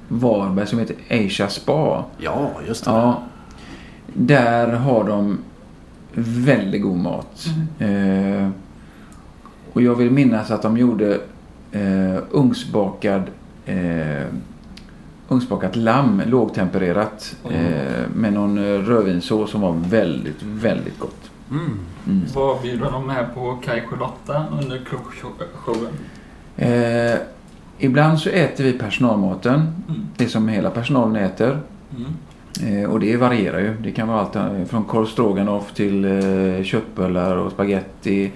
[0.08, 2.04] Varberg som heter Asia Spa.
[2.18, 2.90] Ja, just det.
[2.90, 3.22] Ja,
[4.14, 5.38] där har de
[6.14, 7.46] väldigt god mat.
[7.78, 8.48] Eh,
[9.72, 11.20] och jag vill minnas att de gjorde
[11.72, 13.22] eh, ugnsbakad
[13.66, 14.26] eh,
[15.28, 21.30] ugnsbakat lamm, lågtempererat eh, med någon eh, rödvinssås som var väldigt, väldigt gott.
[21.50, 21.78] Mm.
[22.06, 22.22] Mm.
[22.34, 25.92] Vad bjuder de med på Kaj Charlotta under krogshowen?
[26.56, 27.18] Eh,
[27.78, 30.00] ibland så äter vi personalmaten, Mm.
[30.16, 31.58] det som hela personalen äter.
[31.96, 32.82] Mm.
[32.82, 33.74] Eh, och det varierar ju.
[33.82, 38.32] Det kan vara allt eh, från korv till eh, köttbullar och spaghetti.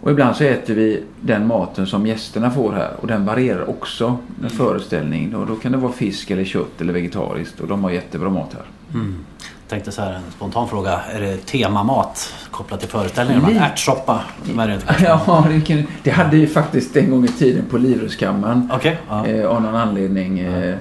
[0.00, 2.90] Och ibland så äter vi den maten som gästerna får här.
[3.00, 5.34] Och den varierar också med föreställning.
[5.34, 7.60] Och då kan det vara fisk eller kött eller vegetariskt.
[7.60, 8.64] Och de har jättebra mat här.
[8.94, 9.24] Mm.
[9.68, 11.00] Tänkte så här, en spontan fråga.
[11.14, 13.44] Är det temamat kopplat till föreställningen?
[13.48, 13.60] Lite.
[13.60, 14.20] Ärtsoppa?
[14.44, 14.80] Det?
[15.02, 18.70] Ja, det, kan, det hade vi faktiskt en gång i tiden på Livrustkammaren.
[18.74, 18.98] Okej.
[19.08, 19.26] Ja.
[19.26, 20.38] Eh, av någon anledning.
[20.38, 20.76] Eh,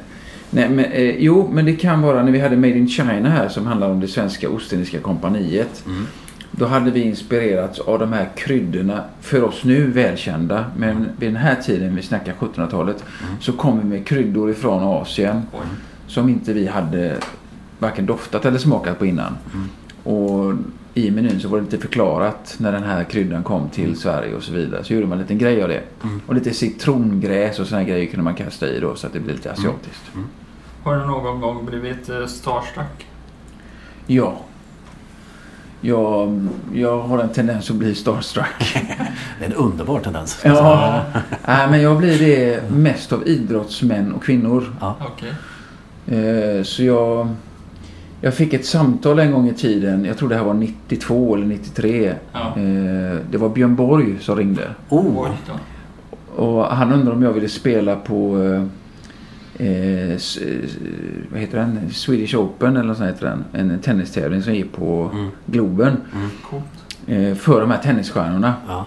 [0.49, 3.49] nej, men, eh, jo, men det kan vara när vi hade Made in China här
[3.49, 5.83] som handlar om det svenska Ostindiska kompaniet.
[5.85, 6.07] Mm.
[6.51, 11.35] Då hade vi inspirerats av de här kryddorna, för oss nu välkända, men vid den
[11.35, 13.03] här tiden, vi snackar 1700-talet,
[13.39, 15.41] så kom vi med kryddor ifrån Asien
[16.07, 17.17] som inte vi hade
[17.79, 19.37] varken doftat eller smakat på innan.
[20.03, 20.53] Och
[20.93, 24.43] i menyn så var det inte förklarat när den här kryddan kom till Sverige och
[24.43, 24.83] så vidare.
[24.83, 25.83] Så gjorde man en liten grej av det.
[26.27, 29.19] Och lite citrongräs och såna här grejer kunde man kasta i då så att det
[29.19, 30.03] blev lite asiatiskt.
[30.83, 33.07] Har du någon gång blivit eh, starstruck?
[34.07, 34.41] Ja.
[35.81, 38.77] Jag, jag har en tendens att bli starstruck.
[39.39, 40.41] Det är en underbar tendens.
[40.45, 41.01] Ja,
[41.47, 44.75] Nej, men jag blir det mest av idrottsmän och kvinnor.
[45.01, 45.33] Okej.
[46.07, 47.27] Eh, Så jag,
[48.21, 50.05] jag fick ett samtal en gång i tiden.
[50.05, 52.13] Jag tror det här var 92 eller 93.
[52.33, 52.39] Ja.
[52.39, 54.67] Eh, Det var Björn Borg som ringde.
[54.89, 55.27] Oh.
[56.35, 58.37] Och han undrade om jag ville spela på
[59.57, 60.19] eh,
[61.31, 61.89] vad heter den?
[61.93, 63.45] Swedish Open eller sånt heter den.
[63.71, 65.29] En tennistävling som gick på Mm.
[65.45, 65.97] Globen.
[66.49, 66.63] Coolt.
[67.07, 68.53] Eh, för de här tennisstjärnorna.
[68.67, 68.85] ja.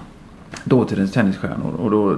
[0.64, 1.74] Dåtidens tennisstjärnor.
[1.78, 2.16] Och då,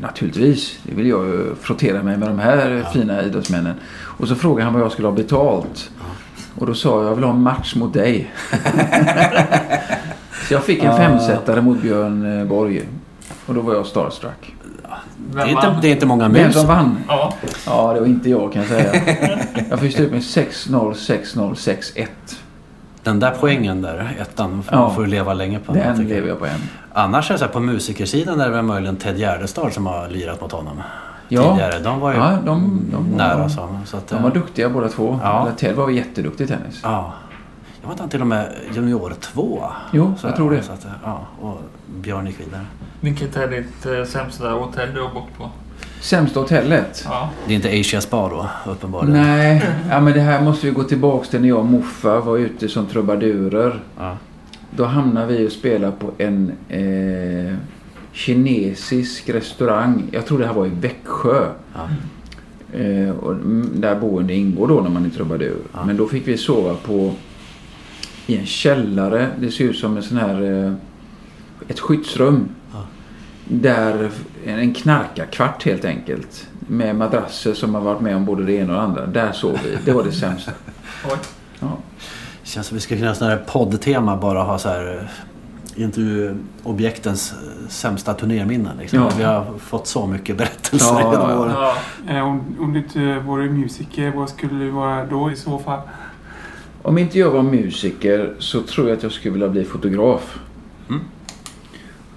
[0.00, 3.74] naturligtvis, det vill jag ju frottera mig med de här fina idrottsmännen.
[3.92, 5.90] Och så frågade han vad jag skulle ha betalt.
[6.54, 8.32] Och då sa jag, jag vill ha en match mot dig.
[10.48, 12.82] så jag fick en femsetare mot Björn eh, Borg.
[13.46, 14.54] Och då var jag starstruck.
[15.32, 16.54] Det, är Vem inte, det är inte många Vem mus.
[16.54, 16.98] som vann?
[17.08, 17.34] Ja.
[17.66, 19.02] Ja, det var inte jag kan jag säga.
[19.70, 22.06] Jag fick stå ut med 6-0, 6-0, 6-1.
[23.02, 24.90] Den där poängen där, ettan, Ja.
[24.90, 25.72] får du leva länge på.
[25.72, 26.08] Den jag.
[26.08, 26.60] lever jag på än.
[26.92, 30.08] Annars är det så här, på musikersidan är det väl möjligen Ted Gärdestad som har
[30.08, 30.82] lirat mot honom.
[31.28, 31.42] Ja.
[31.52, 31.78] Tidigare.
[31.78, 33.68] De var ju Ja, de, de, nära så.
[33.84, 35.20] så att, de var duktiga båda två.
[35.22, 35.42] Ja.
[35.42, 36.80] Eller Ted var jätteduktig i tennis.
[36.82, 37.12] Ja.
[37.80, 39.62] Jag var inte han till och med junior två?
[39.92, 40.62] Jo, Så jag här, tror det.
[40.62, 42.64] Så att, ja, och Björn gick vidare.
[43.00, 45.50] Vilket är ditt eh, sämsta hotell du har bott på?
[46.00, 47.02] Sämsta hotellet?
[47.08, 47.30] Ja.
[47.46, 49.22] Det är inte Asia Spa då, uppenbarligen.
[49.22, 52.38] Nej, ja, men det här måste vi gå tillbaks till när jag och Moffa var
[52.38, 53.80] ute som trubadurer.
[53.98, 54.16] Ja.
[54.70, 57.56] Då hamnade vi och spelade på en eh,
[58.12, 60.02] kinesisk restaurang.
[60.10, 61.46] Jag tror det här var i Växjö.
[61.74, 61.88] Ja.
[62.78, 63.34] Eh, och
[63.74, 65.56] där boende ingår då när man är trubadur.
[65.74, 65.84] Ja.
[65.84, 67.12] Men då fick vi sova på
[68.26, 69.28] i en källare.
[69.40, 70.64] Det ser ut som en sån här...
[70.66, 70.72] eh,
[71.68, 72.48] Ett skyddsrum.
[73.48, 74.10] Där
[74.46, 76.46] en knarkarkvart helt enkelt.
[76.60, 79.06] Med madrasser som har varit med om både det ena och det andra.
[79.06, 79.78] Där sov vi.
[79.84, 80.52] Det var det sämsta.
[81.04, 81.18] Oj.
[81.60, 81.78] Ja.
[82.42, 85.08] Känns som vi ska kunna ha här poddtema bara ha så här
[85.76, 88.76] eh, intervjuobjektens eh, sämsta turnerminnen.
[88.78, 88.98] Liksom.
[88.98, 89.10] Ja.
[89.18, 91.38] Vi har fått så mycket berättelser Ja, genom ja, ja.
[91.40, 91.54] åren.
[92.06, 92.16] Ja.
[92.16, 95.80] Eh, Om, om du inte vore musiker, vad skulle du vara då i så fall?
[96.82, 100.38] Om inte jag var musiker så tror jag att jag skulle vilja bli fotograf.
[100.88, 101.00] Mm.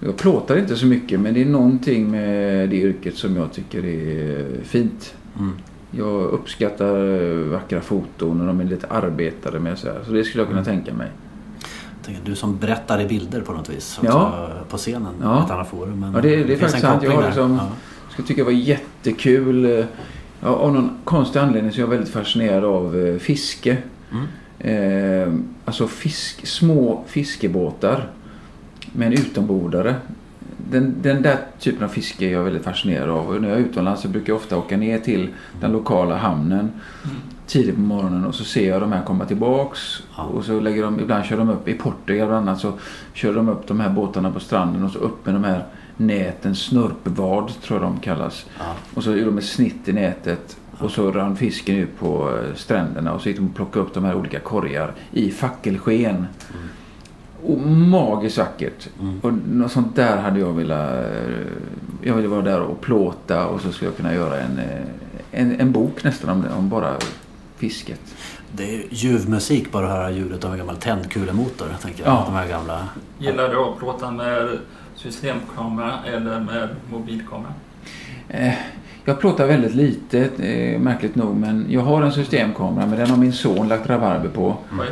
[0.04, 3.86] Jag plåtar inte så mycket men det är någonting med det yrket som jag tycker
[3.86, 5.16] är fint.
[5.40, 5.52] Mm.
[5.92, 10.00] Jag uppskattar eh, vackra foton och de är lite arbetade med så här.
[10.06, 11.08] Så det skulle jag kunna tänka mig.
[12.06, 14.00] Tänker, Du som berättar i bilder på något vis.
[14.04, 14.48] Ja.
[14.70, 15.46] På scenen Ja.
[15.46, 16.00] ett annat forum.
[16.00, 17.04] Men Ja, det- det är faktiskt sant.
[17.04, 17.68] Jag liksom- Ja.
[18.12, 19.66] Skulle tycka det var jättekul.
[19.80, 19.86] eh,
[20.44, 23.78] Ja, av någon konstig anledning så är jag väldigt fascinerad av eh, fiske.
[24.12, 24.26] Mm.
[24.60, 25.34] Eh,
[25.66, 28.08] alltså fisk, små fiskebåtar
[28.92, 29.96] med en utombordare.
[30.70, 33.28] Den, den där typen av fiske är jag väldigt fascinerad av.
[33.28, 35.30] Och när jag är utomlands så brukar jag ofta åka ner till
[35.62, 36.72] den lokala hamnen
[37.52, 40.04] tidigt på morgonen och så ser jag de här komma tillbaks.
[40.16, 42.74] Och så lägger de, ibland kör de upp, i Portugal bland annat så
[43.14, 45.66] kör de upp de här båtarna på stranden och så upp med de här
[45.98, 48.46] näten, snurpvad tror jag de kallas.
[48.94, 52.56] Och så gör de ett snitt i nätet och så rann fisken ut på eh,
[52.56, 56.26] stränderna och så gick de och plockade upp de här olika korgar i fackelsken.
[57.46, 58.90] Och magiskt vackert.
[59.02, 59.20] Mm.
[59.24, 60.94] Och något sånt där hade jag velat...
[60.94, 61.48] eh,
[62.04, 64.82] Jag ville vara där och plåta och så skulle jag kunna göra en, eh,
[65.42, 66.96] en, en bok nästan om, om bara
[67.58, 68.00] fisket.
[68.52, 71.68] Det är ju ljuv musik bara att höra ljudet av en gammal tändkulemotor.
[71.72, 72.04] Jag tänker.
[72.06, 72.24] Ja.
[72.28, 72.88] De här gamla...
[73.20, 74.58] Gillar du att plåta med
[74.96, 77.54] systemkamera eller med mobilkamera?
[78.30, 78.54] Eh,
[79.06, 83.18] Jag plåtar väldigt lite, eh, märkligt nog, men jag har en systemkamera men den har
[83.18, 84.58] min son lagt rabarber på.
[84.80, 84.88] Oj.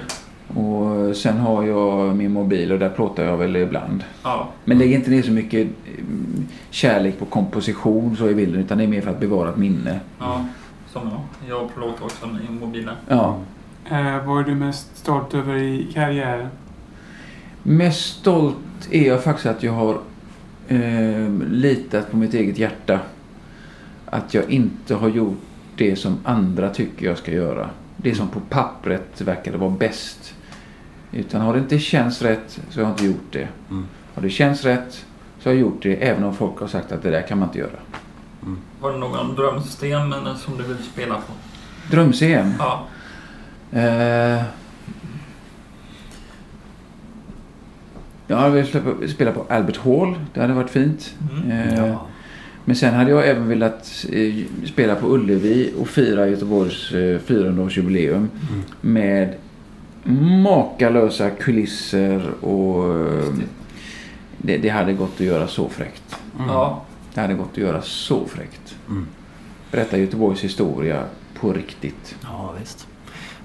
[0.56, 4.04] Och sen har jag min mobil och där plåtar jag väl ibland.
[4.24, 4.50] Ja.
[4.66, 8.84] Men lägg inte ner så mycket mm, kärlek på komposition så i bilden utan det
[8.84, 10.00] är mer för att bevara ett minne.
[10.20, 10.45] ja.
[10.93, 11.50] Som jag.
[11.50, 12.95] Jag plåtar också med mobilen.
[13.08, 13.38] Ja.
[13.91, 16.47] Eh, vad är du mest stolt över i karriären?
[17.64, 18.56] Mest stolt
[18.91, 19.97] är jag faktiskt att jag har
[20.68, 23.00] eh, litat på mitt eget hjärta.
[24.06, 25.41] Att jag inte har gjort
[25.76, 27.70] det som andra tycker jag ska göra.
[27.97, 30.36] Det som på pappret verkade vara bäst.
[31.12, 33.47] Utan har det inte känts rätt så har jag inte gjort det.
[33.70, 33.86] Mm.
[34.16, 35.05] Har det känts rätt
[35.39, 37.47] så har jag gjort det även om folk har sagt att det där kan man
[37.47, 37.70] inte göra.
[38.82, 41.34] Har du någon drömsten eller som du vill spela på?
[41.91, 42.53] Dröm-CM.
[42.60, 42.86] Ja.
[43.72, 44.41] Eh,
[48.28, 50.16] jag vill spela- spela på Albert Hall.
[50.34, 51.16] Det hade varit fint.
[51.43, 51.51] Mm.
[51.51, 52.05] Eh, Ja.
[52.66, 54.34] Men sen hade jag även velat eh,
[54.66, 58.28] spela på Ullevi och fira Göteborgs eh, 400-årsjubileum Mm.
[58.82, 59.34] med
[60.14, 63.24] makalösa kulisser och eh,
[64.38, 66.16] det, det hade gått att göra så fräckt.
[66.39, 66.49] Mm.
[66.49, 66.82] Ja.
[67.14, 68.76] Det hade gått att göra så fräckt.
[68.88, 69.07] Mm.
[69.72, 71.03] Berätta Göteborgs historia
[71.41, 72.16] på riktigt.
[72.24, 72.88] Ja, visst.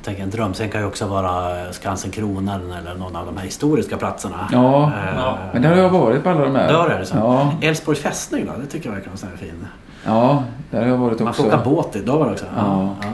[0.02, 0.54] Tänker en dröm.
[0.54, 4.48] Sen kan ju också vara Skansen-Kronan eller någon av de här historiska platserna.
[4.52, 5.38] Ja, Eh, Ja.
[5.52, 6.72] men där har jag varit på alla de här.
[6.72, 7.16] Där du det, så.
[7.16, 8.52] Ja, Älvsborgs fästning då?
[8.60, 9.66] Det tycker jag verkar vara sån här fin.
[10.04, 11.56] ja, där har jag varit Man får också.
[11.56, 12.06] åka båt dit.
[12.06, 12.44] Då var det också.
[12.56, 12.94] Ja.
[13.02, 13.08] Ja.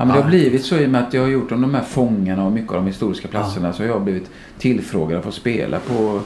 [0.00, 1.74] Ja, men det har blivit så i och med att jag har gjort om de
[1.74, 5.32] här fångarna och mycket av de historiska platserna så har jag blivit tillfrågad att få
[5.32, 6.20] spela på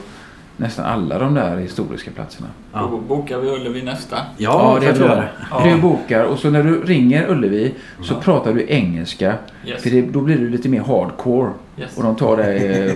[0.57, 2.47] nästan alla de där historiska platserna.
[2.73, 2.79] Ja.
[2.91, 4.17] Då bokar vi Ullevi nästa.
[4.37, 5.25] Ja, det är tror jag bra.
[5.25, 5.69] det.
[5.69, 5.75] Ja.
[5.75, 8.21] Du bokar och så när du ringer Ullevi så Ja.
[8.21, 9.33] pratar du engelska.
[9.65, 9.83] Yes.
[9.83, 11.97] För det, då blir du lite mer hardcore yes.
[11.97, 12.93] och de tar det eh,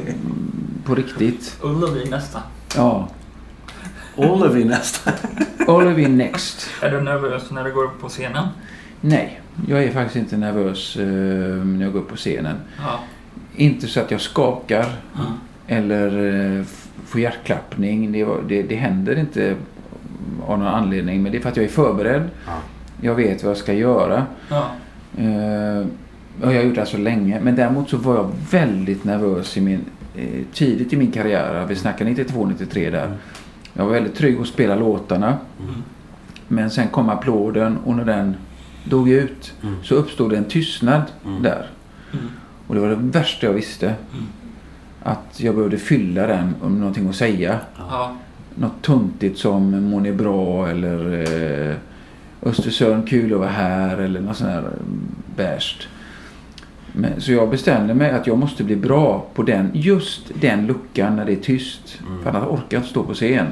[0.86, 1.58] på riktigt.
[1.62, 2.40] Ullevi nästa.
[2.76, 3.08] Ja.
[4.16, 5.12] Oliver nästa.
[5.68, 6.70] Ullevi next.
[6.82, 8.48] Är du nervös när du går upp på scenen?
[9.02, 11.08] Nej, jag är faktiskt inte nervös eh,
[11.66, 12.56] när jag går upp på scenen.
[12.78, 13.00] Ja.
[13.56, 14.86] Inte så att jag skakar
[15.16, 15.32] Mm.
[15.68, 16.64] eller eh,
[17.06, 18.12] får hjärtklappning.
[18.12, 19.56] Det, det, det händer inte
[20.47, 21.24] av någon anledning.
[21.24, 22.24] Men det är för att jag är förberedd.
[22.47, 22.54] Ja.
[23.02, 24.26] Jag vet vad jag ska göra.
[24.50, 24.70] Ja.
[25.18, 25.86] Eh,
[26.41, 27.39] och jag har gjort det här så länge.
[27.43, 29.86] Men däremot så var jag väldigt nervös i min,
[30.16, 30.24] eh,
[30.54, 31.66] tidigt i min karriär.
[31.70, 33.06] Vi snackar 92-93 där.
[33.06, 33.18] Mm.
[33.74, 35.38] Jag var väldigt trygg att spela låtarna.
[35.60, 35.76] Mm.
[36.47, 38.36] Men sen kom applåden och när den
[38.84, 39.76] dog ut Mm.
[39.84, 41.44] så uppstod det en tystnad Mm.
[41.44, 41.66] där.
[42.14, 42.26] Mm.
[42.68, 43.94] Och det var det värsta jag visste.
[45.04, 47.60] Att jag behövde fylla den med någonting att säga.
[47.78, 48.16] Ja.
[48.56, 51.14] Något tuntigt som mår ni bra eller
[51.70, 51.76] eh,
[52.44, 54.70] Östersund kul att vara här eller något sånt här
[55.36, 55.88] bärst.
[56.94, 61.16] Men, så jag bestämde mig att jag måste bli bra på den, just den luckan
[61.16, 62.00] när det är tyst.
[62.08, 62.24] Mm.
[62.24, 63.48] För annars orkar jag inte stå på scen.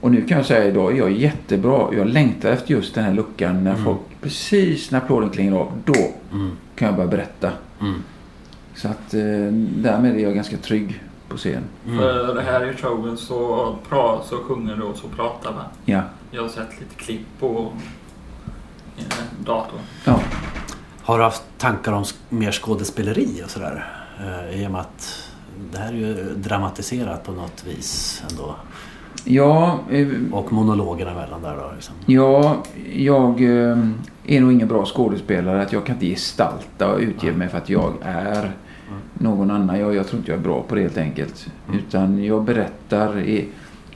[0.00, 1.88] Och nu kan jag säga idag, jag är jättebra.
[1.94, 3.84] Jag längtar efter just den här luckan när Mm.
[3.84, 5.94] folk, precis när applåden klingar av, då
[6.32, 6.50] Mm.
[6.76, 7.50] kan jag börja berätta.
[7.80, 8.02] Mm.
[8.74, 9.20] Så att eh,
[9.76, 11.62] därmed är jag ganska trygg på scen.
[11.86, 11.98] Mm.
[11.98, 15.64] För det här i showen så, pra, så sjunger du och så pratar va?
[15.84, 16.00] Ja.
[16.30, 17.72] Jag har sett lite klipp på
[18.98, 19.04] eh,
[19.44, 19.80] datorn.
[20.04, 20.20] ja.
[21.02, 23.86] Har du haft tankar om mer skådespeleri och sådär?
[24.20, 25.24] Eh, I och med att
[25.72, 28.56] det här är ju dramatiserat på något vis ändå.
[29.30, 31.94] Ja, eh, Och monologerna emellan där då liksom.
[32.06, 32.56] ja,
[32.92, 33.78] jag eh,
[34.26, 35.62] är nog ingen bra skådespelare.
[35.62, 38.50] Att jag kan inte gestalta och utge mig för att jag är
[39.14, 39.80] någon annan.
[39.80, 41.46] Jag, jag tror inte jag är bra på det helt enkelt.
[41.74, 43.48] Utan jag berättar i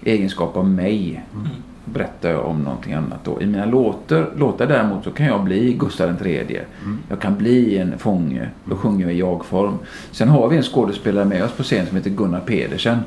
[0.03, 1.25] egenskap av mig.
[1.35, 1.49] Mm.
[1.85, 3.43] Berättar jag om någonting annat då.
[3.43, 6.61] I mina låtar, låtar däremot så kan jag bli Gustav III.
[7.09, 8.49] Jag kan bli en fånge.
[8.65, 9.79] Då sjunger jag i jag-form.
[10.11, 12.99] Sen har vi en skådespelare med oss på scen som heter Gunnar Pedersen.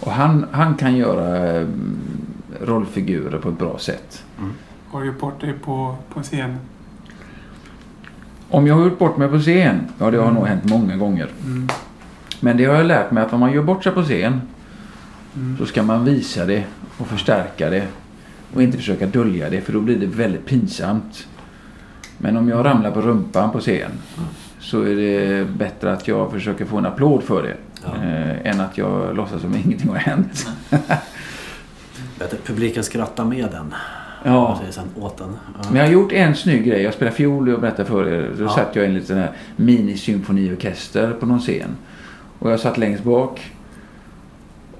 [0.00, 1.66] Och han, han kan göra eh,
[2.60, 4.24] rollfigurer på ett bra sätt.
[4.90, 6.56] Har gjort bort dig på, på scen.
[8.50, 9.80] Om jag har gjort bort mig på scen?
[9.98, 11.28] Ja, det har nog hänt många gånger.
[11.44, 11.68] Mm.
[12.40, 14.40] Men det har jag lärt mig att om man gör bort sig på scen
[15.36, 15.58] Mm.
[15.58, 16.64] så ska man visa det
[16.98, 17.86] och förstärka det.
[18.54, 21.26] Och inte försöka dölja det för då blir det väldigt pinsamt.
[22.18, 23.90] Men om jag ramlar på rumpan på scen
[24.60, 27.56] så är det bättre att jag försöker få en applåd för det.
[27.84, 28.04] Ja.
[28.06, 30.46] Eh, än att jag låtsas som ingenting har hänt.
[32.44, 33.74] Publiken skrattar med den.
[34.24, 34.60] Ja.
[34.70, 35.28] Sen åt den.
[35.62, 35.68] Ja.
[35.68, 36.82] Men jag har gjort en snygg grej.
[36.82, 38.30] Jag spelar fiol och berättade för er.
[38.38, 38.48] Då Ja.
[38.48, 41.76] satt jag i en liten här minisymfoniorkester på någon scen.
[42.38, 43.52] Och jag satt längst bak.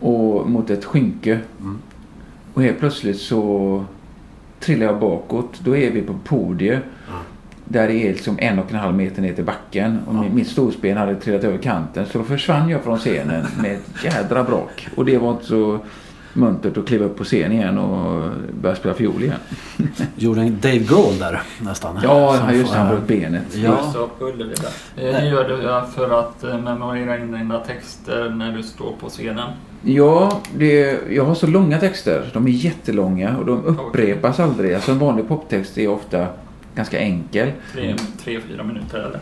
[0.00, 1.40] Och mot ett skynke.
[1.60, 1.78] Mm.
[2.61, 3.84] Och helt plötsligt så
[4.61, 5.61] trillar jag bakåt.
[5.64, 6.82] Då är vi på podiet.
[7.08, 7.14] Ja.
[7.64, 9.98] Där det är liksom en och en halv meter ner till backen.
[10.08, 10.22] Och Ja.
[10.34, 12.06] mitt storspen hade trillat över kanten.
[12.06, 14.88] Så då försvann jag från scenen med ett jädra brak.
[14.96, 15.78] Och det var inte så
[16.32, 18.30] muntert att kliva upp på scen igen och
[18.62, 19.36] börja spela fiol igen.
[20.16, 21.98] Gjorde en Dave Grohl där nästan.
[22.02, 23.56] Ja, Som han just får- han bröt benet.
[23.56, 23.61] Ja.
[23.78, 25.06] Just det, på Ullevi där.
[25.08, 29.08] Eh, Det gör du för att eh, memorera in dina texter när du står på
[29.08, 29.48] scenen.
[29.82, 32.30] Ja, det, jag har så långa texter.
[32.32, 34.74] De är jättelånga och de upprepas aldrig.
[34.74, 36.26] Alltså en vanlig poptext är ofta
[36.74, 37.52] ganska enkel.
[37.72, 39.20] Tre, tre fyra minuter eller?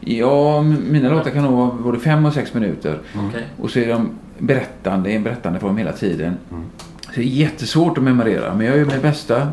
[0.00, 2.98] Ja, mina låtar kan nog vara både fem och sex minuter.
[3.28, 3.44] Okej.
[3.60, 6.36] Och så är de berättande i en berättande form hela tiden.
[6.50, 6.64] Mm.
[7.00, 8.54] Så det är jättesvårt att memorera.
[8.54, 9.48] Men jag gör mitt bästa.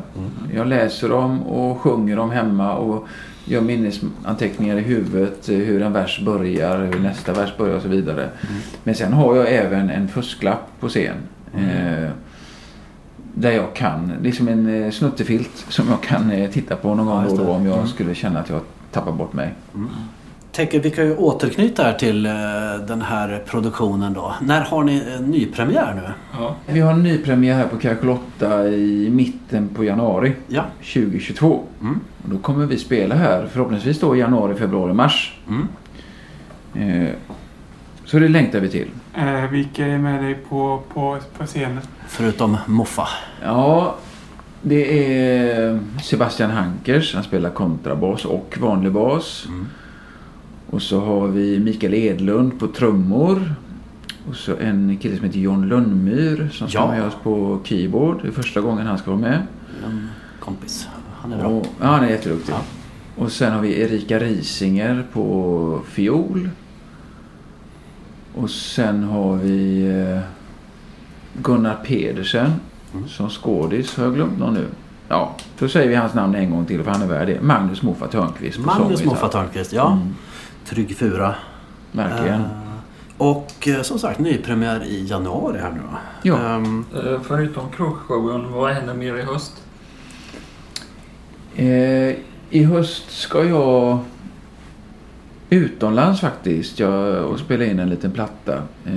[0.54, 2.76] Jag läser dem och sjunger dem hemma.
[2.76, 3.08] Och
[3.46, 5.50] gör minnesanteckningar i huvudet.
[5.50, 8.30] eh, Hur en vers börjar, hur nästa vers börjar och så vidare.
[8.84, 11.16] Men sen har jag även en fusklapp på scen.
[11.58, 12.10] Eh,
[13.34, 17.14] där jag kan, liksom en eh, snuttefilt som jag kan eh, titta på någon Ja,
[17.14, 17.60] gång just då och då det.
[17.60, 17.88] om jag Mm.
[17.88, 18.62] skulle känna att jag
[18.92, 19.54] tappar bort mig.
[20.52, 22.32] Tänker, vi kan ju återknyta här till eh,
[22.88, 24.36] den här produktionen då.
[24.42, 26.14] När har ni en nypremiär nu?
[26.40, 26.56] Ja.
[26.66, 30.66] Vi har en ny premiär här på Karkolotta i mitten på januari Ja.
[30.80, 31.64] 2022.
[31.82, 32.00] Mm.
[32.24, 35.40] Och då kommer vi spela här förhoppningsvis då i januari, februari, mars.
[35.48, 35.68] Mm.
[37.04, 37.10] Eh,
[38.06, 38.88] så det längtar vi till.
[39.16, 41.80] Eh, vilka är med dig på, på, på scenen?
[42.08, 43.08] Förutom Moffa.
[43.44, 43.96] Ja,
[44.62, 47.14] det är Sebastian Hankers.
[47.16, 49.46] Han spelar kontrabas och vanlig bas.
[49.48, 49.68] Mm.
[50.72, 53.56] Och så har vi Mikael Edlund på trummor.
[54.30, 56.88] Och så en kille som heter John Lönnmyr som ska Ja.
[56.88, 58.20] med oss på keyboard.
[58.22, 59.42] Det är första gången han ska vara med.
[59.86, 60.08] En
[60.40, 60.88] kompis.
[61.22, 61.48] Han är bra.
[61.48, 62.54] Och, ja, han är jätteduktig.
[62.54, 62.62] Ja.
[63.24, 66.50] Och sen har vi Erika Risinger på fiol.
[68.36, 70.20] Och sen har vi eh,
[71.42, 72.52] Gunnar Pedersen
[72.96, 73.08] Mm.
[73.08, 73.96] som skådis.
[73.98, 74.66] Har jag glömt någon nu?
[75.08, 77.42] Ja, då säger vi hans namn en gång till för han är värd det.
[77.42, 79.42] Magnus Moffa Törnqvist på Magnus sång och Moffa gitarr.
[79.44, 79.92] Törnqvist, ja.
[79.92, 80.08] Mm,
[80.66, 81.36] Trygg Fura.
[81.92, 82.42] verkligen.
[82.42, 82.48] Eh,
[83.18, 85.98] och eh, som sagt nypremiär i januari här nu då.
[86.30, 86.58] Ja.
[86.58, 89.64] Eh, Förutom krogshowen, vad händer mer i höst?
[91.56, 92.16] Eh,
[92.50, 94.00] I höst ska jag
[95.50, 98.56] utomlands faktiskt jag, och spela in en liten platta.
[98.86, 98.94] Eh,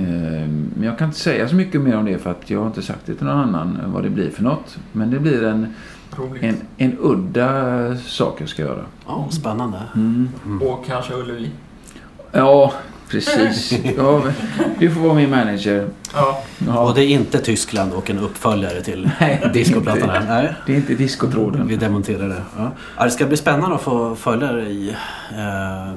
[0.77, 2.83] men jag kan inte säga så mycket mer om det för att jag har inte
[2.83, 4.79] sagt det till någon annan vad det blir för något.
[4.93, 5.75] Men det blir en,
[6.19, 6.43] Roligt.
[6.43, 8.85] en, en udda sak jag ska göra.
[9.07, 9.79] ja, spännande.
[9.95, 10.29] Mm.
[10.63, 11.51] Och kanske Ullevi.
[12.33, 12.73] Ja,
[13.09, 13.73] precis.
[13.97, 14.23] Ja,
[14.79, 15.89] du får vara min manager.
[16.15, 16.43] Ja.
[16.67, 20.25] Ja, Och det är inte Tyskland och en uppföljare till Nej, discoplattan här.
[20.29, 20.55] Nej.
[20.67, 21.69] det är inte diskotråden.
[21.69, 22.43] Vi demonterar det.
[22.97, 23.05] Ja.
[23.05, 24.89] Det ska bli spännande att få följa i...
[25.31, 25.93] Eh,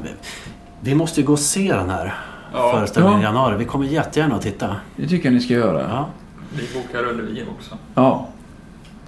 [0.82, 2.14] vi- måste ju gå och se den här
[2.54, 2.72] Ja.
[2.76, 3.30] föreställningen i Ja.
[3.30, 3.58] januari.
[3.58, 4.76] Vi kommer jättegärna att titta.
[4.96, 5.82] Det tycker jag ni ska göra.
[5.90, 6.08] Ja,
[6.56, 7.78] Vi bokar Ullevi också.
[7.96, 8.28] Ja.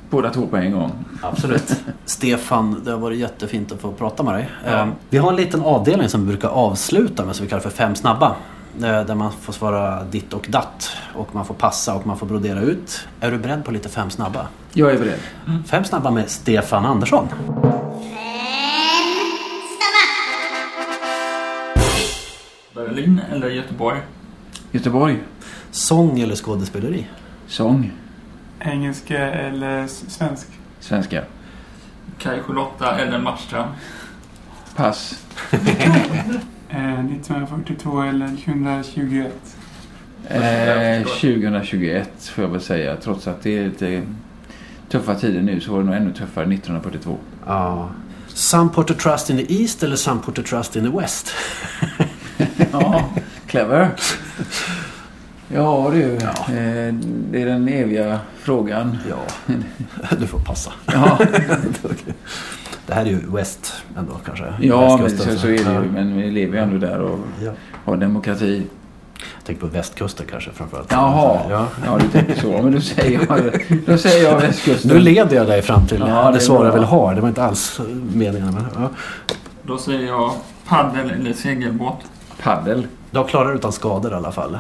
[0.09, 0.91] Båda två på en gång.
[1.21, 1.75] absolut.
[2.05, 4.49] Stefan, det har varit jättefint att få prata med dig.
[4.65, 4.71] Ja.
[4.81, 7.69] Eh, vi har en liten avdelning som vi brukar avsluta med som vi kallar för
[7.69, 8.35] Fem snabba.
[8.77, 10.91] Eh, Där man får svara ditt och datt.
[11.15, 13.07] Och man får passa och man får brodera ut.
[13.19, 14.47] Är du beredd på lite Fem snabba?
[14.73, 15.19] Jag är beredd.
[15.67, 17.27] Fem snabba med Stefan Andersson.
[22.75, 23.99] Berlin eller Göteborg?
[24.71, 25.17] Göteborg.
[25.71, 27.07] Sång eller skådespeleri?
[27.47, 27.91] Sång.
[28.59, 30.47] Engelska eller svensk?
[30.79, 31.23] Svenska.
[32.17, 33.71] Kaj Charlotta eller Marstrand?
[34.75, 35.25] Pass.
[36.71, 39.31] Eh, 1942 eller 2021?
[40.29, 42.95] Eh, 2021 får jag väl säga.
[42.95, 44.03] Trots att det är lite
[44.89, 47.17] tuffa tider nu så var det nog ännu tuffare 1942.
[47.45, 47.89] Ja.
[48.27, 51.31] Some put a trust in the East eller some put a trust in the West?
[52.71, 53.09] Ja,
[53.47, 53.89] clever.
[55.53, 56.93] Ja du, eh,
[57.31, 58.97] det är den eviga frågan.
[59.09, 59.55] Ja,
[60.19, 60.71] du får passa.
[60.85, 61.19] Ja,
[62.87, 64.45] Det här är ju West ändå kanske.
[64.61, 65.83] ja men så, så är det Ja.
[65.83, 65.89] ju.
[65.91, 67.51] Men vi lever ju ändå där och Ja.
[67.85, 68.63] har demokrati.
[69.37, 70.91] Jag tänker på västkusten kanske framförallt.
[70.91, 71.67] Jaha, Ja.
[71.85, 72.61] ja du tänker så.
[72.61, 73.51] Men då säger jag,
[73.85, 74.91] då säger jag västkusten.
[74.91, 77.13] Nu leder jag dig fram till Ja, det det svar jag vill ha.
[77.13, 77.79] Det var inte alls
[78.13, 78.53] meningen.
[78.53, 78.89] Men, ja.
[79.63, 80.31] Då säger jag
[80.67, 81.99] paddel eller segelbåt.
[82.43, 82.87] Paddel.
[83.11, 84.57] De klarar utan skador i alla fall.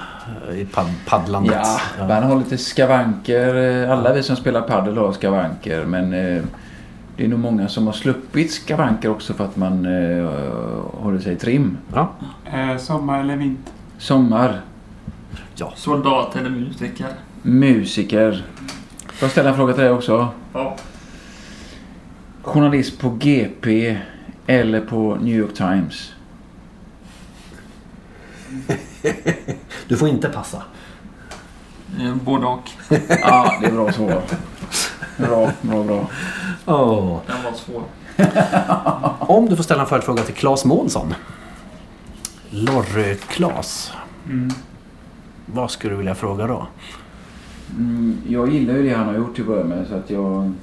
[0.55, 1.55] I pad paddlandet.
[1.99, 3.55] Ja, man har lite skavanker.
[3.85, 5.85] Eh, Alla vi som spelar paddel har skavanker.
[5.85, 6.43] Men eh,
[7.17, 10.29] det är nog många som har sluppit skavanker också för att man eh,
[10.93, 11.77] håller sig i trim.
[11.93, 12.09] Ja.
[12.45, 13.73] Eh, sommar eller vinter?
[13.97, 14.61] Sommar.
[15.75, 17.07] Soldat eller musiker?
[17.41, 18.45] Musiker.
[19.07, 20.27] Får jag ställa en fråga till dig också?
[20.53, 20.75] Ja.
[22.41, 23.97] Journalist på GP
[24.47, 26.13] eller på New York Times?
[29.87, 30.63] Du får inte passa.
[31.99, 32.71] Eh, både och.
[33.09, 34.21] Ja, det är bra svar.
[35.17, 36.09] Bra, bra, bra.
[36.65, 37.19] Oh.
[37.27, 37.83] Den var svår.
[39.35, 41.13] Om du får ställa en följdfråga till Claes Månsson.
[42.49, 43.91] Lorry Claes.
[44.25, 44.49] Mm.
[45.45, 46.67] Vad skulle du vilja fråga då?
[47.77, 50.53] Mm, jag gillar ju det han har gjort till att börja med så att jag...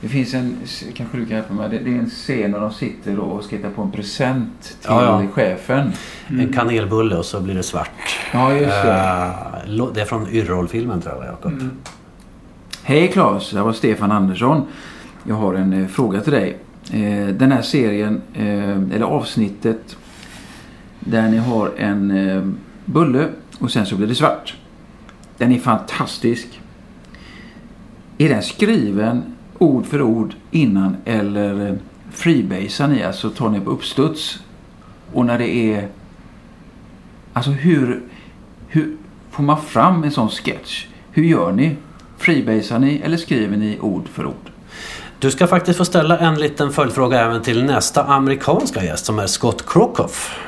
[0.00, 0.56] Det finns en,
[0.94, 3.56] kanske du kan hjälpa mig, det, det är en scen där de sitter och ska
[3.56, 5.28] hitta på en present till Ja, ja.
[5.32, 5.92] chefen.
[6.28, 8.18] En kanelbulle och så blir det svart.
[8.32, 9.42] Ja, just det.
[9.66, 11.52] Lo- det är från Yrrol-filmen tror jag, Jakob.
[11.52, 11.70] Mm.
[12.82, 14.62] Hej Claes, det här var Stefan Andersson.
[15.24, 16.58] Jag har en eh, fråga till dig.
[16.92, 19.96] Eh, den här serien, eh, eller avsnittet
[21.00, 22.42] där ni har en eh,
[22.84, 23.28] bulle
[23.58, 24.54] och sen så blir det svart.
[25.38, 26.60] Den är fantastisk.
[28.18, 31.78] Är den skriven ord för ord innan eller
[32.10, 33.02] freebasar ni?
[33.02, 34.38] Alltså tar ni på uppstuds?
[35.12, 35.88] Och när det är...
[37.32, 38.02] Alltså hur,
[38.68, 38.96] hur
[39.30, 40.86] får man fram en sån sketch?
[41.10, 41.76] Hur gör ni?
[42.18, 44.50] Freebasar ni eller skriver ni ord för ord?
[45.18, 49.26] Du ska faktiskt få ställa en liten följdfråga även till nästa amerikanska gäst som är
[49.26, 50.38] Scott Krokoff.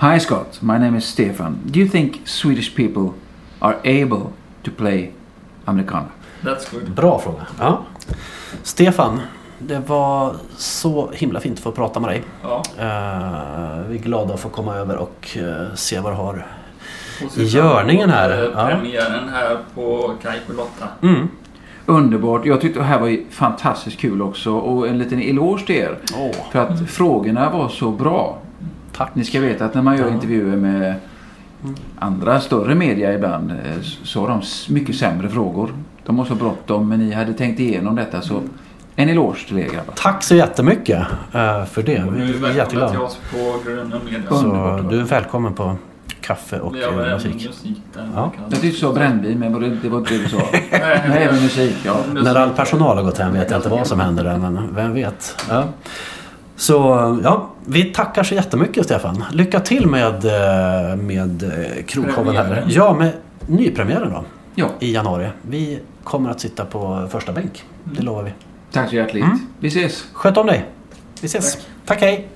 [0.00, 1.58] Hi Scott, my name is Stefan.
[1.64, 3.10] Do you think Swedish people
[3.58, 4.30] are able
[4.62, 5.12] to play
[5.64, 6.06] americana?
[6.42, 6.90] That's good.
[6.90, 7.46] Bra fråga.
[7.58, 7.78] Ja.
[8.62, 9.20] Stefan,
[9.58, 12.22] det var så himla fint att få prata med dig.
[12.42, 12.62] Ja.
[12.78, 16.46] Eh, vi är glada att få komma över och eh, se vad du har.
[17.36, 18.66] I görningen här, ja.
[18.66, 20.88] Premiären här på Kaj Charlotta.
[21.02, 21.28] Mm.
[21.86, 22.46] Underbart.
[22.46, 25.98] Jag tyckte det här var fantastiskt kul också och en liten eloge till er.
[26.18, 28.38] Åh, För att frågorna var så bra.
[28.92, 29.14] tack.
[29.14, 30.12] Ni ska veta att när man gör Ja.
[30.14, 30.94] intervjuer med
[31.98, 33.56] andra större media ibland eh,
[34.02, 34.42] så har de
[34.74, 35.74] mycket sämre frågor.
[36.08, 38.42] De har så bråttom men ni hade tänkt igenom detta så
[38.96, 39.94] en eloge till er grabbar.
[39.96, 42.04] Tack så jättemycket eh, för det.
[42.12, 43.00] Vi nu är till jätteglada.
[43.00, 44.30] oss på Gröna Media.
[44.30, 44.80] Underbart.
[44.80, 45.76] Så du är välkommen på
[46.20, 47.34] kaffe och eh, även musik.
[47.34, 47.82] musik.
[48.14, 48.32] Ja.
[48.36, 49.52] Jag tyckte du sa brännvin men
[49.82, 50.36] det, var inte det du sa.
[50.70, 51.76] Nej, även musik.
[51.84, 51.96] Ja.
[52.12, 54.94] När all personal har gått hem vet jag inte vad som händer där, men vem
[54.94, 55.44] vet.
[55.48, 55.64] Ja.
[56.56, 56.74] Så
[57.24, 59.24] ja, vi tackar så jättemycket Stefan.
[59.32, 61.52] Lycka till med, eh, med
[61.86, 62.64] krogshowen här.
[62.68, 63.12] Ja, med
[63.46, 64.24] nypremiären då.
[64.58, 64.70] Ja.
[64.80, 65.28] I januari.
[65.42, 67.64] Vi kommer att sitta på första bänk.
[67.84, 68.32] Det lovar vi.
[68.72, 69.24] Tack så hjärtligt.
[69.24, 69.38] Mm.
[69.58, 70.04] Vi ses.
[70.12, 70.64] Sköt om dig.
[71.20, 71.58] Vi ses.
[71.86, 72.28] Tack hej.